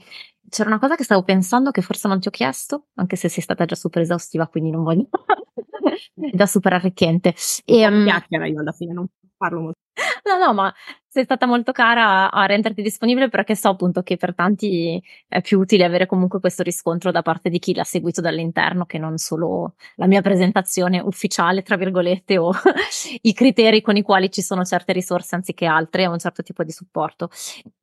C'era 0.49 0.69
una 0.69 0.79
cosa 0.79 0.97
che 0.97 1.05
stavo 1.05 1.23
pensando 1.23 1.71
che 1.71 1.83
forse 1.83 2.09
non 2.09 2.21
ti 2.21 2.29
ho 2.29 2.31
chiesto, 2.31 2.89
anche 2.95 3.17
se 3.17 3.29
sei 3.29 3.43
stata 3.43 3.65
già 3.65 3.75
super 3.75 4.03
esaustiva, 4.03 4.47
quindi 4.49 4.71
non 4.71 4.83
voglio, 4.83 5.09
già 6.33 6.47
super 6.47 6.75
arricchente. 6.75 7.35
E, 7.65 7.87
um, 7.87 8.05
chiacchiera 8.05 8.47
io 8.47 8.61
alla 8.61 8.73
fine, 8.73 8.93
non 8.93 9.07
parlo 9.45 9.61
molto. 9.61 9.79
No, 10.25 10.39
no, 10.39 10.55
ma 10.55 10.75
sei 11.07 11.23
stata 11.25 11.47
molto 11.47 11.71
cara 11.71 12.31
a 12.31 12.47
renderti 12.47 12.83
disponibile 12.83 13.29
perché 13.29 13.55
so 13.55 13.69
appunto 13.69 14.03
che 14.03 14.17
per 14.17 14.35
tanti 14.35 15.01
è 15.29 15.41
più 15.41 15.61
utile 15.61 15.85
avere 15.85 16.07
comunque 16.07 16.41
questo 16.41 16.65
riscontro 16.65 17.13
da 17.13 17.23
parte 17.23 17.51
di 17.51 17.61
chi 17.61 17.75
l'ha 17.75 17.85
seguito 17.85 18.21
dall'interno 18.21 18.87
che 18.87 18.99
non 18.99 19.19
solo 19.19 19.75
la 19.97 20.07
mia 20.07 20.23
presentazione 20.23 20.99
ufficiale, 20.99 21.63
tra 21.63 21.77
virgolette, 21.77 22.39
o 22.39 22.51
i 23.23 23.33
criteri 23.33 23.81
con 23.83 23.97
i 23.97 24.03
quali 24.03 24.31
ci 24.31 24.43
sono 24.43 24.65
certe 24.65 24.93
risorse 24.93 25.37
anziché 25.37 25.67
altre 25.67 26.07
o 26.09 26.13
un 26.13 26.19
certo 26.19 26.43
tipo 26.43 26.65
di 26.65 26.73
supporto. 26.73 27.29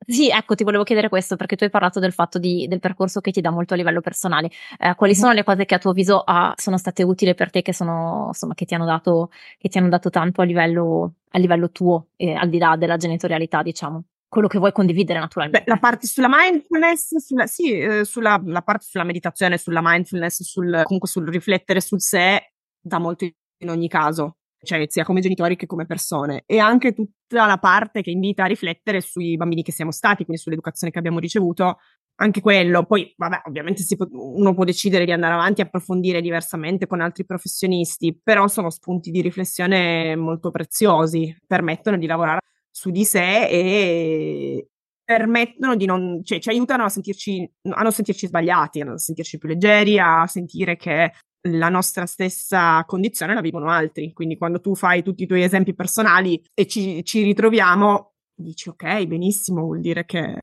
Sì, 0.06 0.30
ecco, 0.30 0.56
ti 0.56 0.64
volevo 0.64 0.84
chiedere 0.84 1.08
questo 1.10 1.36
perché 1.38 1.56
tu 1.56 1.64
hai 1.64 1.70
parlato 1.70 2.00
del 2.00 2.12
fatto 2.12 2.38
di, 2.40 2.68
del 2.68 2.80
percorso 2.80 3.22
che 3.22 3.32
ti 3.32 3.40
dà 3.40 3.52
molto 3.52 3.74
a 3.76 3.78
livello 3.78 4.02
personale. 4.02 4.50
Eh, 4.78 4.96
quali 4.96 5.16
sono 5.16 5.32
le 5.32 5.44
cose 5.44 5.64
che 5.66 5.76
a 5.76 5.78
tuo 5.78 5.92
avviso 5.92 6.22
ah, 6.22 6.54
sono 6.58 6.78
state 6.78 7.04
utili 7.04 7.34
per 7.34 7.50
te, 7.50 7.62
che 7.62 7.74
sono, 7.74 8.26
insomma, 8.28 8.54
che 8.54 8.66
ti 8.66 8.74
hanno 8.74 8.86
dato, 8.86 9.30
che 9.58 9.70
ti 9.70 9.78
hanno 9.78 9.90
dato 9.90 10.10
tanto 10.10 10.42
a 10.42 10.44
livello, 10.44 11.14
a 11.32 11.40
livello 11.40 11.72
tuo, 11.72 12.10
eh, 12.16 12.34
al 12.34 12.50
di 12.50 12.58
là 12.58 12.76
della 12.76 12.98
genitorialità, 12.98 13.62
diciamo. 13.62 14.06
Quello 14.28 14.48
che 14.48 14.60
vuoi 14.60 14.72
condividere 14.72 15.20
naturalmente. 15.20 15.64
Beh, 15.66 15.72
la 15.72 15.78
parte 15.78 16.08
sulla 16.08 16.30
mindfulness, 16.30 17.18
sulla, 17.18 17.48
sì, 17.48 17.74
eh, 17.74 18.06
sulla 18.06 18.42
la 18.46 18.62
parte 18.62 18.86
sulla 18.86 19.04
meditazione, 19.04 19.58
sulla 19.58 19.82
mindfulness, 19.84 20.44
sul, 20.44 20.82
comunque 20.84 21.10
sul 21.10 21.28
riflettere 21.28 21.82
sul 21.82 22.00
sé, 22.00 22.54
dà 22.80 22.98
molto 22.98 23.26
in 23.26 23.70
ogni 23.70 23.90
caso, 23.90 24.38
cioè 24.64 24.86
sia 24.88 25.04
come 25.04 25.20
genitori 25.20 25.58
che 25.58 25.66
come 25.66 25.86
persone. 25.86 26.44
E 26.46 26.60
anche 26.60 26.94
tutta 26.94 27.46
la 27.46 27.58
parte 27.58 28.02
che 28.02 28.10
invita 28.10 28.44
a 28.44 28.48
riflettere 28.48 29.02
sui 29.02 29.36
bambini 29.36 29.64
che 29.64 29.74
siamo 29.74 29.92
stati, 29.92 30.24
quindi 30.24 30.42
sull'educazione 30.42 30.94
che 30.94 31.00
abbiamo 31.00 31.20
ricevuto, 31.20 31.80
anche 32.22 32.42
quello. 32.42 32.86
Poi, 32.86 33.14
vabbè, 33.18 33.42
ovviamente 33.46 33.84
può, 33.96 34.08
uno 34.12 34.54
può 34.54 34.64
decidere 34.64 35.06
di 35.06 35.12
andare 35.12 35.34
avanti 35.34 35.62
e 35.62 35.66
approfondire 35.66 36.22
diversamente 36.22 36.88
con 36.88 37.02
altri 37.02 37.26
professionisti, 37.26 38.18
però 38.22 38.48
sono 38.48 38.70
spunti 38.70 39.12
di 39.12 39.22
riflessione 39.22 40.16
molto 40.16 40.52
preziosi, 40.52 41.36
permettono 41.46 41.98
di 41.98 42.06
lavorare 42.06 42.42
su 42.70 42.90
di 42.92 43.04
sé 43.04 43.48
e 43.48 44.68
permettono 45.04 45.76
di 45.76 45.86
non, 45.86 46.22
cioè 46.24 46.40
ci 46.40 46.50
aiutano 46.50 46.86
a 46.86 46.90
sentirci, 46.90 47.50
a 47.72 47.82
non 47.82 47.92
sentirci 47.92 48.28
sbagliati, 48.28 48.82
a 48.82 48.86
non 48.86 48.98
sentirci 48.98 49.38
più 49.38 49.50
leggeri, 49.50 50.00
a 50.00 50.26
sentire 50.28 50.78
che 50.78 51.12
la 51.50 51.70
nostra 51.70 52.06
stessa 52.06 52.84
condizione 52.86 53.34
la 53.34 53.42
vivono 53.42 53.70
altri. 53.70 54.14
Quindi 54.14 54.38
quando 54.38 54.62
tu 54.62 54.76
fai 54.76 55.04
tutti 55.04 55.24
i 55.24 55.28
tuoi 55.28 55.44
esempi 55.44 55.74
personali 55.74 56.42
e 56.54 56.68
ci, 56.68 57.04
ci 57.04 57.24
ritroviamo, 57.24 58.14
dici 58.36 58.70
ok, 58.70 59.06
benissimo, 59.06 59.64
vuol 59.64 59.82
dire 59.82 60.06
che 60.06 60.38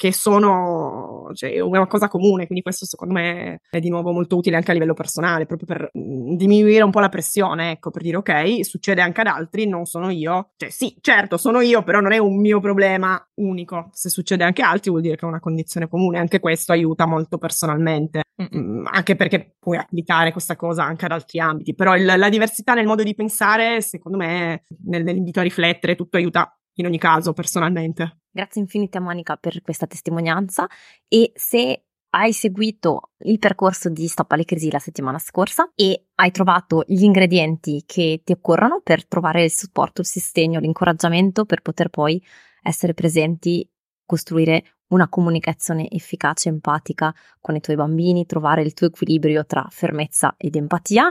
che 0.00 0.14
sono 0.14 1.09
cioè, 1.34 1.60
una 1.60 1.86
cosa 1.86 2.08
comune, 2.08 2.46
quindi 2.46 2.62
questo 2.62 2.86
secondo 2.86 3.14
me 3.14 3.60
è 3.70 3.80
di 3.80 3.88
nuovo 3.88 4.12
molto 4.12 4.36
utile 4.36 4.56
anche 4.56 4.70
a 4.70 4.74
livello 4.74 4.94
personale, 4.94 5.46
proprio 5.46 5.66
per 5.66 5.90
mm, 5.96 6.34
diminuire 6.36 6.82
un 6.82 6.90
po' 6.90 7.00
la 7.00 7.08
pressione, 7.08 7.72
ecco, 7.72 7.90
per 7.90 8.02
dire 8.02 8.16
ok, 8.16 8.64
succede 8.64 9.00
anche 9.00 9.20
ad 9.20 9.26
altri, 9.28 9.66
non 9.66 9.84
sono 9.86 10.10
io, 10.10 10.50
cioè 10.56 10.70
sì, 10.70 10.96
certo, 11.00 11.36
sono 11.36 11.60
io, 11.60 11.82
però 11.82 12.00
non 12.00 12.12
è 12.12 12.18
un 12.18 12.38
mio 12.40 12.60
problema 12.60 13.22
unico, 13.34 13.90
se 13.92 14.08
succede 14.08 14.44
anche 14.44 14.62
a 14.62 14.70
altri 14.70 14.90
vuol 14.90 15.02
dire 15.02 15.16
che 15.16 15.24
è 15.24 15.28
una 15.28 15.40
condizione 15.40 15.88
comune, 15.88 16.18
anche 16.18 16.40
questo 16.40 16.72
aiuta 16.72 17.06
molto 17.06 17.38
personalmente, 17.38 18.22
mm, 18.42 18.86
anche 18.90 19.16
perché 19.16 19.56
puoi 19.58 19.76
applicare 19.78 20.32
questa 20.32 20.56
cosa 20.56 20.84
anche 20.84 21.04
ad 21.04 21.12
altri 21.12 21.40
ambiti, 21.40 21.74
però 21.74 21.96
il, 21.96 22.04
la 22.04 22.28
diversità 22.28 22.74
nel 22.74 22.86
modo 22.86 23.02
di 23.02 23.14
pensare, 23.14 23.80
secondo 23.80 24.18
me, 24.18 24.64
nel, 24.84 25.02
nell'invito 25.02 25.40
a 25.40 25.42
riflettere, 25.42 25.94
tutto 25.94 26.16
aiuta 26.16 26.54
in 26.74 26.86
ogni 26.86 26.98
caso, 26.98 27.32
personalmente. 27.32 28.19
Grazie 28.32 28.60
infinite 28.60 28.98
a 28.98 29.00
Monica 29.00 29.36
per 29.36 29.60
questa 29.60 29.86
testimonianza 29.86 30.68
e 31.08 31.32
se 31.34 31.84
hai 32.10 32.32
seguito 32.32 33.10
il 33.24 33.40
percorso 33.40 33.88
di 33.88 34.06
Stop 34.06 34.30
alle 34.30 34.44
crisi 34.44 34.70
la 34.70 34.78
settimana 34.78 35.18
scorsa 35.18 35.72
e 35.74 36.06
hai 36.14 36.30
trovato 36.30 36.84
gli 36.86 37.02
ingredienti 37.02 37.82
che 37.86 38.22
ti 38.24 38.32
occorrono 38.32 38.82
per 38.82 39.04
trovare 39.06 39.42
il 39.42 39.50
supporto, 39.50 40.00
il 40.00 40.06
sostegno, 40.06 40.60
l'incoraggiamento 40.60 41.44
per 41.44 41.60
poter 41.60 41.88
poi 41.88 42.22
essere 42.62 42.94
presenti, 42.94 43.68
costruire 44.04 44.76
una 44.88 45.08
comunicazione 45.08 45.88
efficace, 45.90 46.48
empatica 46.48 47.12
con 47.40 47.56
i 47.56 47.60
tuoi 47.60 47.76
bambini, 47.76 48.26
trovare 48.26 48.62
il 48.62 48.74
tuo 48.74 48.86
equilibrio 48.86 49.44
tra 49.44 49.66
fermezza 49.70 50.34
ed 50.36 50.54
empatia. 50.54 51.10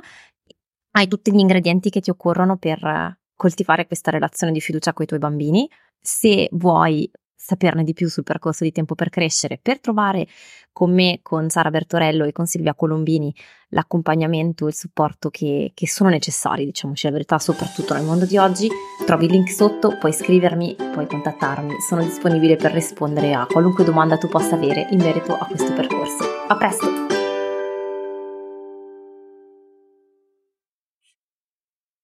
Hai 0.91 1.07
tutti 1.07 1.33
gli 1.33 1.39
ingredienti 1.39 1.89
che 1.89 1.99
ti 1.99 2.09
occorrono 2.09 2.57
per 2.57 3.17
coltivare 3.35 3.87
questa 3.87 4.11
relazione 4.11 4.51
di 4.51 4.59
fiducia 4.59 4.91
con 4.91 5.05
i 5.05 5.07
tuoi 5.07 5.19
bambini. 5.19 5.69
Se 6.01 6.49
vuoi 6.51 7.09
saperne 7.49 7.83
di 7.83 7.93
più 7.93 8.07
sul 8.09 8.23
percorso 8.23 8.63
di 8.63 8.71
tempo 8.71 8.95
per 8.95 9.09
crescere, 9.09 9.59
per 9.61 9.79
trovare 9.79 10.27
con 10.71 10.93
me, 10.93 11.19
con 11.23 11.49
Sara 11.49 11.71
Bertorello 11.71 12.25
e 12.25 12.31
con 12.31 12.45
Silvia 12.45 12.75
Colombini 12.75 13.33
l'accompagnamento 13.69 14.65
e 14.65 14.69
il 14.69 14.75
supporto 14.75 15.29
che, 15.29 15.71
che 15.73 15.87
sono 15.87 16.09
necessari, 16.09 16.65
diciamoci 16.65 17.07
la 17.07 17.11
verità, 17.11 17.39
soprattutto 17.39 17.93
nel 17.93 18.03
mondo 18.03 18.25
di 18.25 18.37
oggi, 18.37 18.69
trovi 19.05 19.25
il 19.25 19.31
link 19.31 19.49
sotto, 19.49 19.97
puoi 19.97 20.13
scrivermi, 20.13 20.75
puoi 20.93 21.07
contattarmi, 21.07 21.75
sono 21.87 22.03
disponibile 22.03 22.55
per 22.55 22.71
rispondere 22.71 23.33
a 23.33 23.47
qualunque 23.47 23.83
domanda 23.83 24.17
tu 24.17 24.27
possa 24.27 24.55
avere 24.55 24.87
in 24.91 24.99
merito 24.99 25.33
a 25.33 25.45
questo 25.45 25.73
percorso. 25.73 26.23
A 26.47 26.55
presto! 26.55 27.18